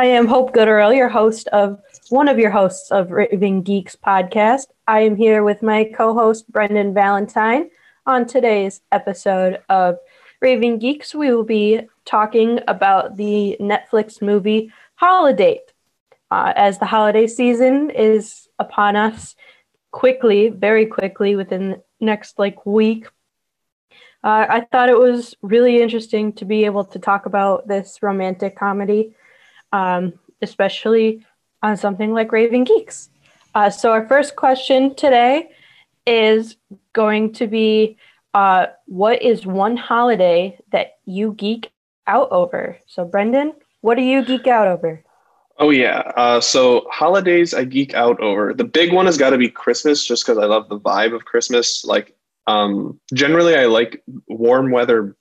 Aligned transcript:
I 0.00 0.06
am 0.06 0.26
Hope 0.26 0.54
Gooderell, 0.54 0.96
your 0.96 1.10
host 1.10 1.46
of 1.48 1.78
one 2.08 2.26
of 2.26 2.38
your 2.38 2.50
hosts 2.50 2.90
of 2.90 3.10
Raving 3.10 3.60
Geeks 3.64 3.96
podcast. 3.96 4.68
I 4.88 5.00
am 5.00 5.14
here 5.14 5.44
with 5.44 5.62
my 5.62 5.84
co-host 5.94 6.50
Brendan 6.50 6.94
Valentine. 6.94 7.68
On 8.06 8.26
today's 8.26 8.80
episode 8.92 9.60
of 9.68 9.98
Raving 10.40 10.78
Geeks, 10.78 11.14
we 11.14 11.30
will 11.30 11.44
be 11.44 11.82
talking 12.06 12.60
about 12.66 13.18
the 13.18 13.58
Netflix 13.60 14.22
movie 14.22 14.72
Holidate. 14.94 15.74
Uh, 16.30 16.54
as 16.56 16.78
the 16.78 16.86
holiday 16.86 17.26
season 17.26 17.90
is 17.90 18.48
upon 18.58 18.96
us 18.96 19.36
quickly, 19.90 20.48
very 20.48 20.86
quickly, 20.86 21.36
within 21.36 21.72
the 21.72 21.82
next 22.00 22.38
like 22.38 22.64
week, 22.64 23.04
uh, 24.24 24.46
I 24.48 24.66
thought 24.72 24.88
it 24.88 24.98
was 24.98 25.34
really 25.42 25.82
interesting 25.82 26.32
to 26.34 26.46
be 26.46 26.64
able 26.64 26.84
to 26.86 26.98
talk 26.98 27.26
about 27.26 27.68
this 27.68 27.98
romantic 28.00 28.56
comedy, 28.56 29.14
um, 29.72 30.12
especially 30.42 31.24
on 31.62 31.76
something 31.76 32.12
like 32.12 32.32
Raving 32.32 32.64
Geeks. 32.64 33.10
Uh, 33.54 33.70
so, 33.70 33.92
our 33.92 34.06
first 34.06 34.36
question 34.36 34.94
today 34.94 35.50
is 36.06 36.56
going 36.92 37.32
to 37.34 37.46
be 37.46 37.96
uh, 38.34 38.66
What 38.86 39.22
is 39.22 39.44
one 39.44 39.76
holiday 39.76 40.58
that 40.72 40.98
you 41.04 41.34
geek 41.34 41.70
out 42.06 42.30
over? 42.30 42.78
So, 42.86 43.04
Brendan, 43.04 43.52
what 43.80 43.96
do 43.96 44.02
you 44.02 44.24
geek 44.24 44.46
out 44.46 44.68
over? 44.68 45.02
Oh, 45.58 45.70
yeah. 45.70 46.12
Uh, 46.16 46.40
so, 46.40 46.86
holidays 46.90 47.52
I 47.52 47.64
geek 47.64 47.92
out 47.94 48.20
over. 48.20 48.54
The 48.54 48.64
big 48.64 48.92
one 48.92 49.06
has 49.06 49.18
got 49.18 49.30
to 49.30 49.38
be 49.38 49.50
Christmas, 49.50 50.04
just 50.06 50.24
because 50.24 50.38
I 50.38 50.46
love 50.46 50.68
the 50.68 50.78
vibe 50.78 51.14
of 51.14 51.24
Christmas. 51.24 51.84
Like, 51.84 52.16
um, 52.46 52.98
generally, 53.12 53.56
I 53.56 53.66
like 53.66 54.02
warm 54.28 54.70
weather 54.70 55.16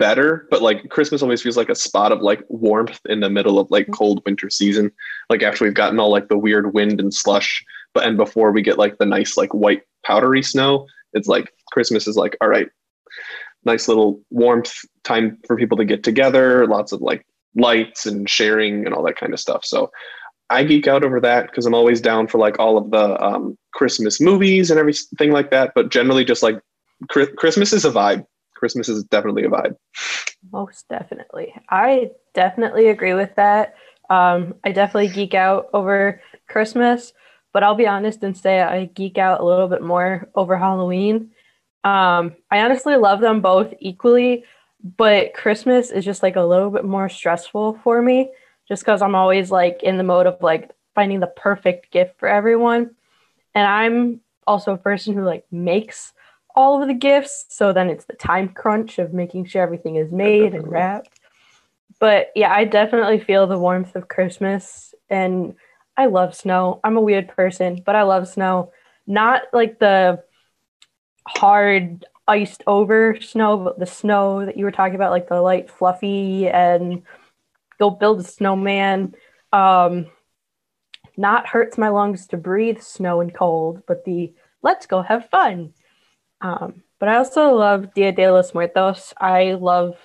better, 0.00 0.48
but 0.50 0.62
like 0.62 0.88
Christmas 0.88 1.22
always 1.22 1.42
feels 1.42 1.58
like 1.58 1.68
a 1.68 1.74
spot 1.74 2.10
of 2.10 2.22
like 2.22 2.42
warmth 2.48 2.98
in 3.04 3.20
the 3.20 3.28
middle 3.30 3.58
of 3.58 3.70
like 3.70 3.86
cold 3.92 4.22
winter 4.24 4.48
season. 4.48 4.90
Like 5.28 5.42
after 5.42 5.64
we've 5.64 5.74
gotten 5.74 6.00
all 6.00 6.10
like 6.10 6.28
the 6.28 6.38
weird 6.38 6.72
wind 6.72 6.98
and 6.98 7.14
slush, 7.14 7.62
but 7.92 8.04
and 8.04 8.16
before 8.16 8.50
we 8.50 8.62
get 8.62 8.78
like 8.78 8.96
the 8.98 9.04
nice 9.04 9.36
like 9.36 9.52
white 9.52 9.82
powdery 10.04 10.42
snow, 10.42 10.86
it's 11.12 11.28
like 11.28 11.52
Christmas 11.70 12.08
is 12.08 12.16
like 12.16 12.36
all 12.40 12.48
right, 12.48 12.68
nice 13.64 13.86
little 13.86 14.20
warmth 14.30 14.72
time 15.04 15.38
for 15.46 15.54
people 15.54 15.76
to 15.76 15.84
get 15.84 16.02
together, 16.02 16.66
lots 16.66 16.92
of 16.92 17.02
like 17.02 17.26
lights 17.54 18.06
and 18.06 18.28
sharing 18.28 18.86
and 18.86 18.94
all 18.94 19.04
that 19.04 19.16
kind 19.16 19.34
of 19.34 19.38
stuff. 19.38 19.66
So 19.66 19.92
I 20.48 20.64
geek 20.64 20.88
out 20.88 21.04
over 21.04 21.20
that 21.20 21.46
because 21.46 21.66
I'm 21.66 21.74
always 21.74 22.00
down 22.00 22.26
for 22.26 22.38
like 22.38 22.58
all 22.58 22.78
of 22.78 22.90
the 22.90 23.22
um, 23.22 23.56
Christmas 23.74 24.18
movies 24.18 24.70
and 24.70 24.80
everything 24.80 25.30
like 25.30 25.50
that. 25.50 25.72
But 25.74 25.90
generally, 25.90 26.24
just 26.24 26.42
like 26.42 26.58
Christmas 27.08 27.74
is 27.74 27.84
a 27.84 27.90
vibe. 27.90 28.24
Christmas 28.60 28.88
is 28.88 29.02
definitely 29.04 29.44
a 29.44 29.48
vibe. 29.48 29.74
Most 30.52 30.88
definitely. 30.88 31.54
I 31.68 32.10
definitely 32.34 32.88
agree 32.88 33.14
with 33.14 33.34
that. 33.36 33.74
Um, 34.10 34.54
I 34.64 34.72
definitely 34.72 35.08
geek 35.08 35.34
out 35.34 35.68
over 35.72 36.22
Christmas, 36.46 37.12
but 37.52 37.62
I'll 37.62 37.74
be 37.74 37.86
honest 37.86 38.22
and 38.22 38.36
say 38.36 38.60
I 38.60 38.84
geek 38.84 39.18
out 39.18 39.40
a 39.40 39.44
little 39.44 39.68
bit 39.68 39.82
more 39.82 40.28
over 40.34 40.56
Halloween. 40.56 41.30
Um, 41.84 42.36
I 42.50 42.60
honestly 42.60 42.96
love 42.96 43.20
them 43.20 43.40
both 43.40 43.72
equally, 43.80 44.44
but 44.96 45.32
Christmas 45.34 45.90
is 45.90 46.04
just 46.04 46.22
like 46.22 46.36
a 46.36 46.42
little 46.42 46.70
bit 46.70 46.84
more 46.84 47.08
stressful 47.08 47.80
for 47.82 48.02
me 48.02 48.30
just 48.68 48.82
because 48.82 49.02
I'm 49.02 49.14
always 49.14 49.50
like 49.50 49.82
in 49.82 49.96
the 49.96 50.04
mode 50.04 50.26
of 50.26 50.42
like 50.42 50.70
finding 50.94 51.20
the 51.20 51.26
perfect 51.26 51.90
gift 51.90 52.18
for 52.18 52.28
everyone. 52.28 52.90
And 53.54 53.66
I'm 53.66 54.20
also 54.46 54.74
a 54.74 54.78
person 54.78 55.14
who 55.14 55.24
like 55.24 55.44
makes 55.50 56.12
all 56.54 56.80
of 56.80 56.88
the 56.88 56.94
gifts. 56.94 57.46
So 57.48 57.72
then 57.72 57.88
it's 57.88 58.04
the 58.04 58.14
time 58.14 58.48
crunch 58.50 58.98
of 58.98 59.12
making 59.12 59.46
sure 59.46 59.62
everything 59.62 59.96
is 59.96 60.10
made 60.10 60.54
and 60.54 60.66
wrapped. 60.66 61.20
But 61.98 62.30
yeah, 62.34 62.52
I 62.52 62.64
definitely 62.64 63.20
feel 63.20 63.46
the 63.46 63.58
warmth 63.58 63.94
of 63.94 64.08
Christmas 64.08 64.94
and 65.08 65.54
I 65.96 66.06
love 66.06 66.34
snow. 66.34 66.80
I'm 66.82 66.96
a 66.96 67.02
weird 67.02 67.28
person, 67.28 67.82
but 67.84 67.94
I 67.94 68.02
love 68.02 68.26
snow. 68.26 68.72
Not 69.06 69.42
like 69.52 69.78
the 69.78 70.22
hard 71.28 72.06
iced 72.26 72.62
over 72.66 73.20
snow, 73.20 73.58
but 73.58 73.78
the 73.78 73.86
snow 73.86 74.46
that 74.46 74.56
you 74.56 74.64
were 74.64 74.70
talking 74.70 74.94
about, 74.94 75.10
like 75.10 75.28
the 75.28 75.40
light 75.40 75.70
fluffy 75.70 76.48
and 76.48 77.02
go 77.78 77.90
build 77.90 78.20
a 78.20 78.24
snowman. 78.24 79.14
Um, 79.52 80.06
not 81.16 81.46
hurts 81.46 81.76
my 81.76 81.88
lungs 81.88 82.26
to 82.28 82.36
breathe 82.36 82.80
snow 82.80 83.20
and 83.20 83.34
cold, 83.34 83.82
but 83.86 84.04
the 84.04 84.32
let's 84.62 84.86
go 84.86 85.02
have 85.02 85.28
fun. 85.28 85.74
Um, 86.40 86.82
but 86.98 87.08
I 87.08 87.16
also 87.16 87.54
love 87.54 87.94
Dia 87.94 88.12
de 88.12 88.30
los 88.30 88.54
Muertos. 88.54 89.12
I 89.18 89.52
love 89.54 89.96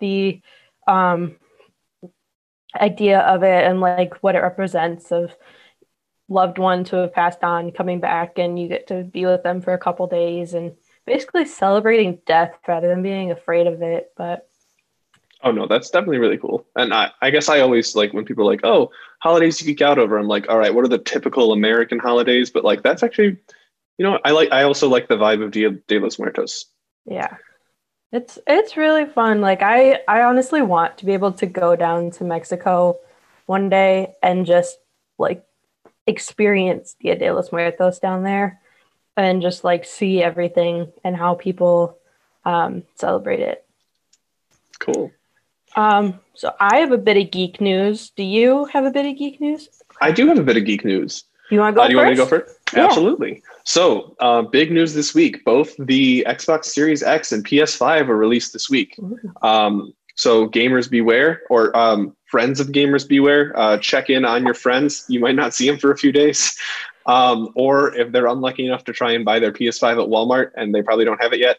the 0.00 0.40
um, 0.86 1.36
idea 2.80 3.20
of 3.20 3.42
it 3.42 3.64
and 3.64 3.80
like 3.80 4.14
what 4.22 4.34
it 4.34 4.40
represents 4.40 5.12
of 5.12 5.34
loved 6.28 6.58
ones 6.58 6.90
who 6.90 6.96
have 6.96 7.12
passed 7.12 7.42
on 7.44 7.70
coming 7.70 8.00
back 8.00 8.38
and 8.38 8.58
you 8.58 8.68
get 8.68 8.86
to 8.88 9.04
be 9.04 9.26
with 9.26 9.42
them 9.42 9.60
for 9.60 9.72
a 9.72 9.78
couple 9.78 10.06
days 10.06 10.54
and 10.54 10.72
basically 11.06 11.44
celebrating 11.44 12.18
death 12.26 12.54
rather 12.66 12.88
than 12.88 13.02
being 13.02 13.30
afraid 13.30 13.66
of 13.66 13.82
it. 13.82 14.10
But 14.16 14.48
Oh 15.42 15.50
no, 15.50 15.66
that's 15.66 15.90
definitely 15.90 16.18
really 16.18 16.38
cool. 16.38 16.66
And 16.74 16.94
I, 16.94 17.10
I 17.20 17.28
guess 17.28 17.50
I 17.50 17.60
always 17.60 17.94
like 17.94 18.14
when 18.14 18.24
people 18.24 18.48
are 18.48 18.50
like, 18.50 18.64
oh, 18.64 18.90
holidays 19.18 19.60
you 19.60 19.66
geek 19.66 19.82
out 19.82 19.98
over. 19.98 20.16
I'm 20.16 20.26
like, 20.26 20.48
all 20.48 20.58
right, 20.58 20.74
what 20.74 20.86
are 20.86 20.88
the 20.88 20.96
typical 20.96 21.52
American 21.52 21.98
holidays? 21.98 22.50
But 22.50 22.64
like 22.64 22.82
that's 22.82 23.02
actually 23.02 23.36
you 23.98 24.04
know, 24.04 24.18
I 24.24 24.32
like. 24.32 24.52
I 24.52 24.64
also 24.64 24.88
like 24.88 25.08
the 25.08 25.16
vibe 25.16 25.44
of 25.44 25.50
Dia 25.50 25.70
de 25.70 25.98
los 25.98 26.18
Muertos. 26.18 26.66
Yeah, 27.06 27.36
it's 28.12 28.38
it's 28.46 28.76
really 28.76 29.06
fun. 29.06 29.40
Like 29.40 29.62
I 29.62 30.00
I 30.08 30.22
honestly 30.22 30.62
want 30.62 30.98
to 30.98 31.06
be 31.06 31.12
able 31.12 31.32
to 31.32 31.46
go 31.46 31.76
down 31.76 32.10
to 32.12 32.24
Mexico 32.24 32.98
one 33.46 33.68
day 33.68 34.14
and 34.22 34.46
just 34.46 34.78
like 35.18 35.44
experience 36.06 36.96
Dia 37.00 37.16
de 37.16 37.32
los 37.32 37.52
Muertos 37.52 37.98
down 37.98 38.24
there 38.24 38.60
and 39.16 39.42
just 39.42 39.64
like 39.64 39.84
see 39.84 40.22
everything 40.22 40.92
and 41.04 41.16
how 41.16 41.34
people 41.34 41.98
um, 42.44 42.82
celebrate 42.96 43.40
it. 43.40 43.64
Cool. 44.78 45.12
Um, 45.76 46.20
so 46.34 46.52
I 46.58 46.78
have 46.78 46.92
a 46.92 46.98
bit 46.98 47.16
of 47.16 47.30
geek 47.30 47.60
news. 47.60 48.10
Do 48.10 48.22
you 48.22 48.64
have 48.66 48.84
a 48.84 48.90
bit 48.90 49.06
of 49.06 49.16
geek 49.16 49.40
news? 49.40 49.68
I 50.00 50.10
do 50.10 50.26
have 50.28 50.38
a 50.38 50.42
bit 50.42 50.56
of 50.56 50.64
geek 50.64 50.84
news. 50.84 51.24
You 51.50 51.60
want 51.60 51.74
to 51.74 51.78
go? 51.78 51.82
Uh, 51.84 51.88
do 51.88 51.92
you 51.94 51.98
first? 51.98 52.06
want 52.06 52.18
me 52.18 52.24
to 52.24 52.30
go 52.30 52.44
first? 52.44 52.63
Yeah. 52.74 52.86
Absolutely. 52.86 53.42
So, 53.64 54.16
uh, 54.20 54.42
big 54.42 54.70
news 54.70 54.94
this 54.94 55.14
week. 55.14 55.44
Both 55.44 55.74
the 55.78 56.24
Xbox 56.28 56.66
Series 56.66 57.02
X 57.02 57.32
and 57.32 57.44
PS5 57.44 58.08
are 58.08 58.16
released 58.16 58.52
this 58.52 58.68
week. 58.68 58.98
Um, 59.42 59.94
so, 60.16 60.48
gamers 60.48 60.90
beware, 60.90 61.42
or 61.50 61.76
um, 61.76 62.16
friends 62.26 62.60
of 62.60 62.68
gamers 62.68 63.06
beware. 63.06 63.56
Uh, 63.58 63.78
check 63.78 64.10
in 64.10 64.24
on 64.24 64.44
your 64.44 64.54
friends. 64.54 65.04
You 65.08 65.20
might 65.20 65.34
not 65.34 65.54
see 65.54 65.68
them 65.68 65.78
for 65.78 65.90
a 65.90 65.96
few 65.96 66.12
days. 66.12 66.56
Um, 67.06 67.50
or 67.54 67.94
if 67.94 68.12
they're 68.12 68.28
unlucky 68.28 68.66
enough 68.66 68.84
to 68.84 68.92
try 68.94 69.12
and 69.12 69.26
buy 69.26 69.38
their 69.38 69.52
PS5 69.52 70.02
at 70.02 70.08
Walmart 70.08 70.52
and 70.56 70.74
they 70.74 70.80
probably 70.80 71.04
don't 71.04 71.20
have 71.20 71.34
it 71.34 71.38
yet, 71.38 71.58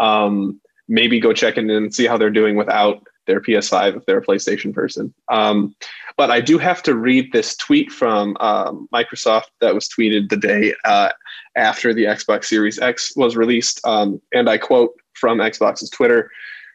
um, 0.00 0.58
maybe 0.88 1.20
go 1.20 1.34
check 1.34 1.58
in 1.58 1.68
and 1.68 1.94
see 1.94 2.06
how 2.06 2.16
they're 2.16 2.30
doing 2.30 2.56
without 2.56 3.06
their 3.26 3.40
PS5 3.40 3.96
if 3.96 4.06
they're 4.06 4.18
a 4.18 4.24
PlayStation 4.24 4.72
person. 4.72 5.12
Um, 5.28 5.74
but 6.16 6.30
I 6.30 6.40
do 6.40 6.58
have 6.58 6.82
to 6.84 6.94
read 6.94 7.32
this 7.32 7.56
tweet 7.56 7.92
from 7.92 8.36
um, 8.40 8.88
Microsoft 8.92 9.48
that 9.60 9.74
was 9.74 9.88
tweeted 9.88 10.28
the 10.28 10.36
day 10.36 10.74
uh, 10.84 11.10
after 11.56 11.92
the 11.92 12.04
Xbox 12.04 12.46
Series 12.46 12.78
X 12.78 13.14
was 13.16 13.36
released. 13.36 13.80
Um, 13.84 14.20
and 14.32 14.48
I 14.48 14.58
quote 14.58 14.92
from 15.14 15.38
Xbox's 15.38 15.90
Twitter 15.90 16.30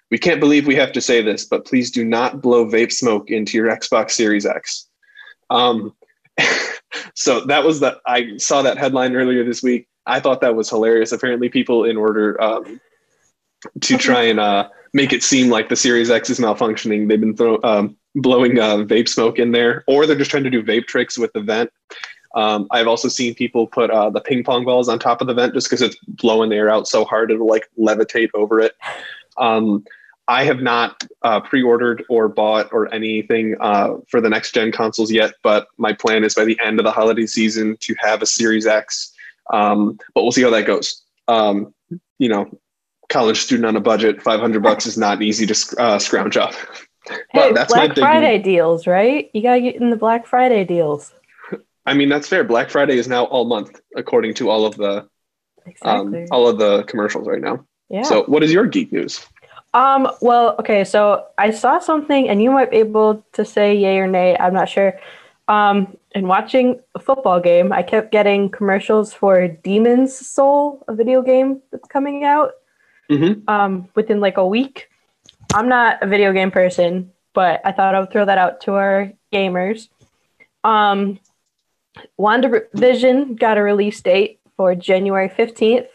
We 0.09 0.17
can't 0.17 0.39
believe 0.39 0.67
we 0.67 0.75
have 0.75 0.91
to 0.93 1.01
say 1.01 1.21
this, 1.21 1.45
but 1.45 1.65
please 1.65 1.91
do 1.91 2.05
not 2.05 2.41
blow 2.41 2.65
vape 2.65 2.91
smoke 2.91 3.29
into 3.29 3.57
your 3.57 3.67
Xbox 3.67 4.11
Series 4.11 4.45
X. 4.45 4.87
Um, 5.49 5.93
so 7.15 7.45
that 7.45 7.63
was 7.63 7.79
the, 7.79 7.99
I 8.05 8.37
saw 8.37 8.61
that 8.61 8.77
headline 8.77 9.15
earlier 9.15 9.43
this 9.43 9.63
week. 9.63 9.87
I 10.05 10.19
thought 10.19 10.41
that 10.41 10.55
was 10.55 10.69
hilarious. 10.69 11.11
Apparently, 11.11 11.49
people, 11.49 11.85
in 11.85 11.95
order 11.95 12.41
um, 12.41 12.81
to 13.81 13.97
try 13.97 14.23
and 14.23 14.39
uh, 14.39 14.69
make 14.93 15.13
it 15.13 15.23
seem 15.23 15.49
like 15.49 15.69
the 15.69 15.75
Series 15.75 16.09
X 16.09 16.29
is 16.29 16.39
malfunctioning. 16.39 17.07
They've 17.07 17.19
been 17.19 17.35
throw, 17.35 17.59
um, 17.63 17.97
blowing 18.15 18.59
uh, 18.59 18.77
vape 18.77 19.07
smoke 19.07 19.39
in 19.39 19.51
there, 19.51 19.83
or 19.87 20.05
they're 20.05 20.17
just 20.17 20.31
trying 20.31 20.43
to 20.43 20.49
do 20.49 20.63
vape 20.63 20.87
tricks 20.87 21.17
with 21.17 21.31
the 21.33 21.41
vent. 21.41 21.71
Um, 22.35 22.67
I've 22.71 22.87
also 22.87 23.07
seen 23.07 23.35
people 23.35 23.67
put 23.67 23.89
uh, 23.89 24.09
the 24.09 24.21
ping 24.21 24.43
pong 24.43 24.63
balls 24.63 24.87
on 24.87 24.99
top 24.99 25.21
of 25.21 25.27
the 25.27 25.33
vent 25.33 25.53
just 25.53 25.69
because 25.69 25.81
it's 25.81 25.97
blowing 26.07 26.49
the 26.49 26.55
air 26.55 26.69
out 26.69 26.87
so 26.87 27.03
hard 27.03 27.31
it'll 27.31 27.47
like 27.47 27.69
levitate 27.77 28.29
over 28.33 28.59
it. 28.59 28.73
Um, 29.37 29.83
I 30.27 30.45
have 30.45 30.61
not 30.61 31.03
uh, 31.23 31.41
pre-ordered 31.41 32.05
or 32.09 32.29
bought 32.29 32.71
or 32.71 32.93
anything 32.93 33.57
uh, 33.59 33.95
for 34.07 34.21
the 34.21 34.29
next 34.29 34.53
gen 34.53 34.71
consoles 34.71 35.11
yet, 35.11 35.33
but 35.43 35.67
my 35.77 35.91
plan 35.91 36.23
is 36.23 36.35
by 36.35 36.45
the 36.45 36.57
end 36.63 36.79
of 36.79 36.85
the 36.85 36.91
holiday 36.91 37.25
season 37.25 37.75
to 37.81 37.95
have 37.99 38.21
a 38.21 38.25
Series 38.25 38.65
X. 38.65 39.13
Um, 39.51 39.99
but 40.15 40.21
we'll 40.21 40.31
see 40.31 40.43
how 40.43 40.51
that 40.51 40.65
goes. 40.65 41.03
Um, 41.27 41.73
you 42.17 42.29
know, 42.29 42.60
college 43.11 43.41
student 43.41 43.67
on 43.67 43.75
a 43.75 43.81
budget, 43.81 44.21
500 44.21 44.63
bucks 44.63 44.87
is 44.87 44.97
not 44.97 45.21
easy 45.21 45.45
to 45.45 45.75
uh, 45.77 45.99
scrounge 45.99 46.37
up. 46.37 46.53
Hey, 47.31 47.51
that's 47.51 47.73
Black 47.73 47.95
Friday 47.95 48.37
deals, 48.39 48.87
right? 48.87 49.29
You 49.33 49.41
gotta 49.43 49.61
get 49.61 49.75
in 49.75 49.89
the 49.89 49.97
Black 49.97 50.25
Friday 50.25 50.63
deals. 50.63 51.13
I 51.85 51.93
mean, 51.93 52.09
that's 52.09 52.27
fair. 52.27 52.43
Black 52.43 52.69
Friday 52.69 52.97
is 52.97 53.07
now 53.07 53.25
all 53.25 53.45
month, 53.45 53.81
according 53.95 54.35
to 54.35 54.49
all 54.49 54.65
of 54.65 54.77
the 54.77 54.99
um, 55.01 55.07
exactly. 55.65 56.21
um, 56.23 56.27
all 56.31 56.47
of 56.47 56.57
the 56.57 56.83
commercials 56.83 57.27
right 57.27 57.41
now. 57.41 57.65
Yeah. 57.89 58.03
So, 58.03 58.23
what 58.23 58.43
is 58.43 58.53
your 58.53 58.65
geek 58.65 58.91
news? 58.91 59.25
Um, 59.73 60.09
well, 60.21 60.55
okay, 60.59 60.83
so 60.83 61.25
I 61.37 61.51
saw 61.51 61.79
something, 61.79 62.29
and 62.29 62.41
you 62.41 62.51
might 62.51 62.71
be 62.71 62.77
able 62.77 63.25
to 63.33 63.43
say 63.43 63.75
yay 63.75 63.97
or 63.97 64.07
nay. 64.07 64.37
I'm 64.39 64.53
not 64.53 64.69
sure. 64.69 64.93
Um, 65.47 65.97
in 66.13 66.27
watching 66.27 66.79
a 66.93 66.99
football 66.99 67.39
game, 67.39 67.73
I 67.73 67.83
kept 67.83 68.11
getting 68.11 68.49
commercials 68.49 69.13
for 69.13 69.47
Demon's 69.47 70.15
Soul, 70.15 70.83
a 70.87 70.93
video 70.93 71.21
game 71.21 71.61
that's 71.71 71.87
coming 71.87 72.23
out 72.23 72.51
Mhm. 73.11 73.49
um, 73.49 73.89
within 73.95 74.19
like 74.19 74.37
a 74.37 74.45
week. 74.47 74.89
I'm 75.53 75.67
not 75.67 76.01
a 76.01 76.07
video 76.07 76.31
game 76.31 76.49
person, 76.51 77.11
but 77.33 77.61
I 77.65 77.71
thought 77.71 77.93
I 77.93 77.99
would 77.99 78.11
throw 78.11 78.25
that 78.25 78.37
out 78.37 78.61
to 78.61 78.75
our 78.75 79.11
gamers. 79.33 79.89
Um, 80.63 81.19
WandaVision 82.19 83.37
got 83.37 83.57
a 83.57 83.61
release 83.61 83.99
date 84.01 84.39
for 84.55 84.75
January 84.75 85.27
15th. 85.27 85.89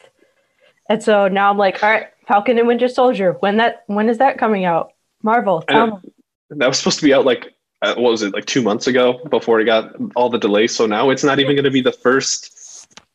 And 0.89 1.03
so 1.03 1.29
now 1.29 1.51
I'm 1.51 1.59
like, 1.59 1.83
all 1.83 1.91
right, 1.91 2.09
Falcon 2.29 2.59
and 2.59 2.69
Winter 2.69 2.89
Soldier. 2.89 3.33
When 3.41 3.57
that 3.57 3.85
when 3.87 4.09
is 4.09 4.19
that 4.19 4.39
coming 4.39 4.65
out? 4.65 4.93
Marvel, 5.23 5.63
tell 5.63 5.87
me. 5.87 6.13
That 6.51 6.69
was 6.69 6.79
supposed 6.79 6.99
to 7.01 7.05
be 7.05 7.15
out 7.15 7.25
like 7.25 7.55
uh, 7.83 7.95
what 7.95 8.11
was 8.11 8.23
it 8.23 8.33
like 8.35 8.45
two 8.45 8.63
months 8.63 8.87
ago 8.87 9.21
before 9.31 9.61
it 9.61 9.65
got 9.65 9.95
all 10.15 10.29
the 10.29 10.39
delays. 10.39 10.75
So 10.75 10.87
now 10.87 11.11
it's 11.11 11.25
not 11.25 11.41
even 11.41 11.57
going 11.57 11.65
to 11.65 11.71
be 11.71 11.81
the 11.81 11.93
first 11.93 12.66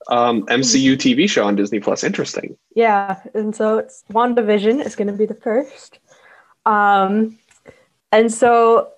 um, 0.10 0.46
MCU 0.48 0.94
TV 0.94 1.30
show 1.30 1.46
on 1.46 1.56
Disney 1.56 1.80
Plus. 1.80 2.04
Interesting. 2.04 2.58
Yeah, 2.76 3.20
and 3.34 3.56
so 3.56 3.78
it's 3.78 4.04
WandaVision 4.12 4.86
is 4.86 4.96
going 4.96 5.08
to 5.08 5.14
be 5.14 5.26
the 5.26 5.36
first. 5.36 6.00
Um, 6.66 7.38
and 8.12 8.32
so 8.32 8.92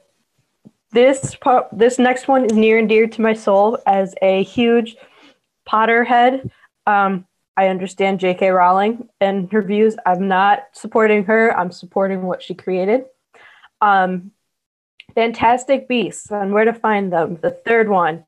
this 0.92 1.36
part, 1.36 1.68
this 1.72 2.00
next 2.00 2.28
one 2.28 2.46
is 2.46 2.54
near 2.54 2.78
and 2.78 2.88
dear 2.88 3.08
to 3.08 3.22
my 3.22 3.34
soul 3.34 3.78
as 3.86 4.16
a 4.22 4.44
huge 4.44 4.96
Potterhead. 5.68 6.50
Um, 6.86 7.26
I 7.56 7.68
understand 7.68 8.20
J.K. 8.20 8.50
Rowling 8.50 9.10
and 9.22 9.52
her 9.52 9.62
views. 9.62 9.96
I'm 10.06 10.28
not 10.28 10.64
supporting 10.74 11.24
her. 11.26 11.58
I'm 11.58 11.72
supporting 11.72 12.24
what 12.24 12.42
she 12.42 12.54
created. 12.54 13.06
Um, 13.82 14.32
Fantastic 15.14 15.88
Beasts 15.88 16.32
and 16.32 16.52
where 16.52 16.66
to 16.66 16.74
find 16.74 17.14
them. 17.14 17.38
The 17.42 17.52
third 17.52 17.90
one. 17.90 18.26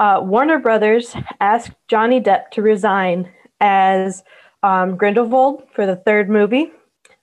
Uh, 0.00 0.18
Warner 0.22 0.58
Brothers 0.58 1.14
asked 1.40 1.72
Johnny 1.86 2.22
Depp 2.22 2.50
to 2.52 2.62
resign 2.62 3.30
as 3.60 4.24
um, 4.62 4.96
Grindelwald 4.96 5.64
for 5.74 5.84
the 5.84 5.96
third 5.96 6.30
movie 6.30 6.72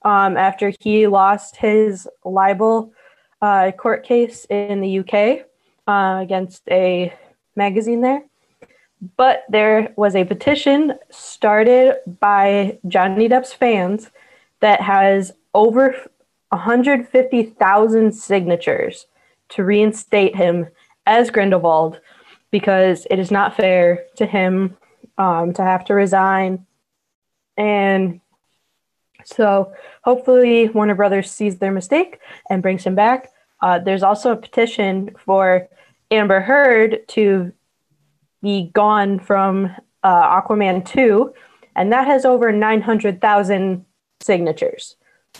um, 0.03 0.38
after 0.38 0.71
he 0.79 1.07
lost 1.07 1.56
his 1.56 2.07
libel 2.24 2.94
uh, 3.41 3.71
court 3.71 4.06
case 4.06 4.45
in 4.51 4.81
the 4.81 5.00
UK 5.00 5.47
uh, 5.88 6.21
against 6.21 6.62
a 6.69 7.12
magazine 7.56 8.01
there. 8.01 8.24
But 9.15 9.45
there 9.50 9.91
was 9.95 10.15
a 10.15 10.24
petition 10.24 10.94
started 11.09 11.97
by 12.19 12.77
Johnny 12.88 13.27
Depp's 13.27 13.53
fans 13.53 14.12
that 14.59 14.81
has 14.81 15.31
over 15.56 15.95
150,000 16.50 18.12
signatures 18.12 19.07
to 19.50 19.63
reinstate 19.63 20.35
him 20.35 20.68
as 21.07 21.31
Grindelwald 21.31 22.00
because 22.51 23.07
it 23.09 23.19
is 23.19 23.31
not 23.31 23.55
fair 23.55 24.05
to 24.15 24.25
him 24.25 24.77
um, 25.17 25.53
to 25.53 25.61
have 25.61 25.85
to 25.85 25.94
resign. 25.94 26.65
And 27.57 28.21
so 29.25 29.73
hopefully 30.03 30.69
Warner 30.69 30.95
Brothers 30.95 31.31
sees 31.31 31.57
their 31.57 31.71
mistake 31.71 32.19
and 32.49 32.61
brings 32.61 32.83
him 32.83 32.95
back. 32.95 33.29
Uh, 33.61 33.79
there's 33.79 34.03
also 34.03 34.31
a 34.31 34.38
petition 34.38 35.15
for 35.17 35.67
Amber 36.11 36.39
Heard 36.39 37.07
to 37.09 37.51
be 38.41 38.69
gone 38.73 39.19
from 39.19 39.75
uh, 40.03 40.41
Aquaman 40.41 40.85
2, 40.85 41.33
and 41.75 41.91
that 41.91 42.05
has 42.07 42.23
over 42.23 42.51
900,000 42.51 43.85
signatures. 44.21 44.95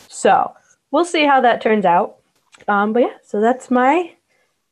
So 0.08 0.52
we'll 0.90 1.04
see 1.04 1.24
how 1.24 1.40
that 1.40 1.62
turns 1.62 1.84
out. 1.84 2.16
Um, 2.66 2.92
but 2.92 3.02
yeah, 3.02 3.14
so 3.24 3.40
that's 3.40 3.70
my 3.70 4.12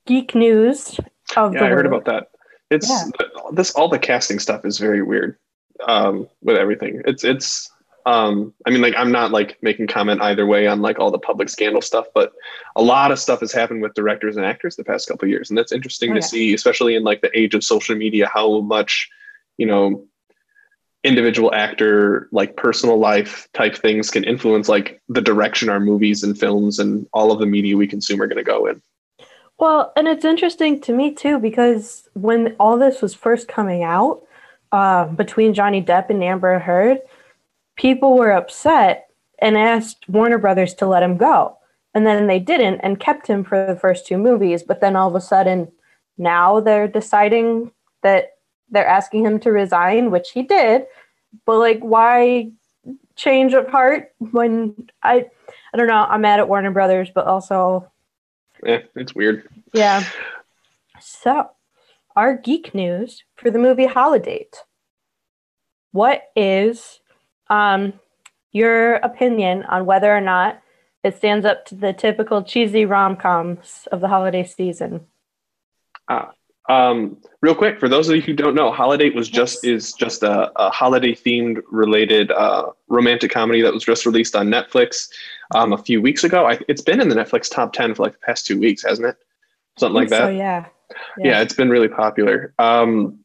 geek 0.07 0.35
news 0.35 0.99
of 1.37 1.55
Yeah, 1.55 1.65
I 1.65 1.69
heard 1.69 1.87
world. 1.89 2.03
about 2.03 2.05
that. 2.07 2.31
It's 2.71 2.89
Yeah. 2.89 3.05
this 3.53 3.73
all 3.75 3.89
the 3.89 3.99
casting 3.99 4.39
stuff 4.39 4.65
is 4.65 4.79
very 4.79 5.03
weird 5.03 5.39
um, 5.87 6.29
with 6.43 6.57
everything. 6.57 7.03
It's 7.07 7.25
it's 7.25 7.71
um, 8.07 8.55
I 8.67 8.71
mean 8.71 8.83
like 8.83 8.95
I'm 8.97 9.11
not 9.13 9.31
like 9.33 9.59
making 9.63 9.89
comment 9.89 10.21
either 10.23 10.47
way 10.47 10.67
on 10.67 10.81
like 10.81 10.99
all 10.99 11.11
the 11.11 11.19
public 11.19 11.49
scandal 11.49 11.83
stuff, 11.83 12.07
but 12.15 12.33
a 12.77 12.83
lot 12.83 13.11
of 13.11 13.19
stuff 13.19 13.41
has 13.41 13.53
happened 13.53 13.83
with 13.83 13.95
directors 13.95 14.37
and 14.37 14.47
actors 14.47 14.77
the 14.77 14.85
past 14.85 15.09
couple 15.09 15.27
of 15.27 15.31
years, 15.31 15.51
and 15.51 15.59
that's 15.59 15.73
interesting 15.73 16.11
Oh, 16.11 16.15
to 16.15 16.21
yeah. 16.21 16.27
see, 16.27 16.55
especially 16.55 16.95
in 16.95 17.03
like 17.05 17.21
the 17.21 17.37
age 17.39 17.55
of 17.55 17.65
social 17.65 17.97
media, 17.97 18.29
how 18.33 18.61
much 18.61 19.09
you 19.59 19.67
know 19.67 20.07
individual 21.05 21.55
actor 21.55 22.29
like 22.33 22.57
personal 22.57 22.99
life 22.99 23.47
type 23.55 23.77
things 23.77 24.11
can 24.11 24.25
influence 24.25 24.69
like 24.69 25.01
the 25.09 25.21
direction 25.21 25.69
our 25.69 25.79
movies 25.79 26.25
and 26.25 26.37
films 26.39 26.81
and 26.81 27.07
all 27.13 27.31
of 27.31 27.39
the 27.39 27.47
media 27.47 27.77
we 27.77 27.87
consume 27.87 28.21
are 28.21 28.27
going 28.27 28.37
to 28.37 28.43
go 28.43 28.67
in. 28.67 28.83
Well, 29.59 29.93
and 29.97 30.07
it's 30.07 30.25
interesting 30.25 30.81
to 30.83 30.93
me 30.93 31.15
too 31.15 31.39
because 31.39 32.09
when 32.13 32.55
all 32.61 32.79
this 32.79 33.01
was 33.01 33.15
first 33.15 33.49
coming 33.49 33.83
out 33.83 34.23
uh, 34.73 35.07
between 35.07 35.55
Johnny 35.55 35.83
Depp 35.83 36.11
and 36.11 36.23
Amber 36.23 36.59
Heard, 36.59 36.99
people 37.77 38.17
were 38.17 38.33
upset 38.33 39.09
and 39.39 39.57
asked 39.57 40.09
Warner 40.09 40.39
Brothers 40.39 40.75
to 40.75 40.87
let 40.87 41.03
him 41.03 41.17
go. 41.17 41.57
And 41.95 42.07
then 42.07 42.27
they 42.27 42.39
didn't 42.39 42.81
and 42.81 43.01
kept 43.01 43.27
him 43.27 43.45
for 43.45 43.67
the 43.67 43.79
first 43.79 44.07
two 44.07 44.19
movies. 44.19 44.63
But 44.63 44.81
then 44.81 44.97
all 44.97 45.09
of 45.09 45.15
a 45.15 45.21
sudden, 45.21 45.73
now 46.19 46.61
they're 46.61 46.89
deciding 46.89 47.71
that 48.03 48.33
they're 48.71 48.87
asking 48.87 49.25
him 49.25 49.41
to 49.41 49.53
resign, 49.53 50.11
which 50.11 50.33
he 50.33 50.43
did. 50.43 50.85
But 51.47 51.59
like, 51.59 51.81
why 51.81 52.51
change 53.17 53.55
of 53.55 53.69
heart 53.69 54.13
when 54.19 54.75
I, 55.03 55.27
I 55.73 55.77
don't 55.77 55.87
know. 55.87 56.07
I'm 56.09 56.21
mad 56.21 56.39
at 56.39 56.49
Warner 56.49 56.71
Brothers, 56.71 57.11
but 57.15 57.27
also 57.27 57.91
Yeah, 58.65 58.81
it's 58.95 59.15
weird. 59.15 59.49
yeah. 59.73 60.05
So, 61.01 61.51
our 62.15 62.37
geek 62.37 62.75
news 62.75 63.23
for 63.37 63.51
the 63.51 63.59
movie 63.59 63.87
Holidate. 63.87 64.57
What 65.93 66.23
is 66.35 67.01
um, 67.49 67.95
your 68.53 68.95
opinion 68.95 69.65
on 69.65 69.87
whether 69.87 70.15
or 70.15 70.21
not 70.21 70.61
it 71.05 71.17
stands 71.17 71.47
up 71.47 71.67
to 71.67 71.75
the 71.75 71.93
typical 71.93 72.43
cheesy 72.43 72.85
rom 72.85 73.17
coms 73.17 73.87
of 73.93 74.01
the 74.01 74.09
holiday 74.09 74.45
season? 74.45 75.07
Um, 76.69 77.17
real 77.43 77.55
quick, 77.55 77.79
for 77.79 77.89
those 77.89 78.09
of 78.09 78.17
you 78.17 78.23
who 78.23 78.33
don't 78.33 78.55
know, 78.55 78.73
Holidate 78.73 79.15
was 79.15 79.29
just 79.29 79.65
is 79.65 79.93
just 79.93 80.23
a, 80.23 80.51
a 80.61 80.71
holiday 80.71 81.15
themed 81.15 81.63
related 81.71 82.31
uh, 82.33 82.71
romantic 82.89 83.31
comedy 83.31 83.63
that 83.63 83.73
was 83.73 83.85
just 83.85 84.05
released 84.05 84.35
on 84.35 84.49
Netflix 84.49 85.09
um, 85.55 85.73
a 85.73 85.79
few 85.79 86.03
weeks 86.03 86.25
ago. 86.25 86.47
I, 86.47 86.59
it's 86.69 86.83
been 86.83 87.01
in 87.01 87.09
the 87.09 87.15
Netflix 87.15 87.51
top 87.51 87.73
ten 87.73 87.95
for 87.95 88.03
like 88.03 88.13
the 88.13 88.19
past 88.19 88.47
two 88.47 88.59
weeks, 88.59 88.83
hasn't 88.83 89.07
it? 89.07 89.17
Something 89.79 89.95
like 89.95 90.09
that. 90.09 90.27
So, 90.27 90.29
yeah. 90.29 90.67
yeah. 91.19 91.41
it's 91.41 91.55
been 91.55 91.71
really 91.71 91.89
popular 91.89 92.55
um 92.59 93.19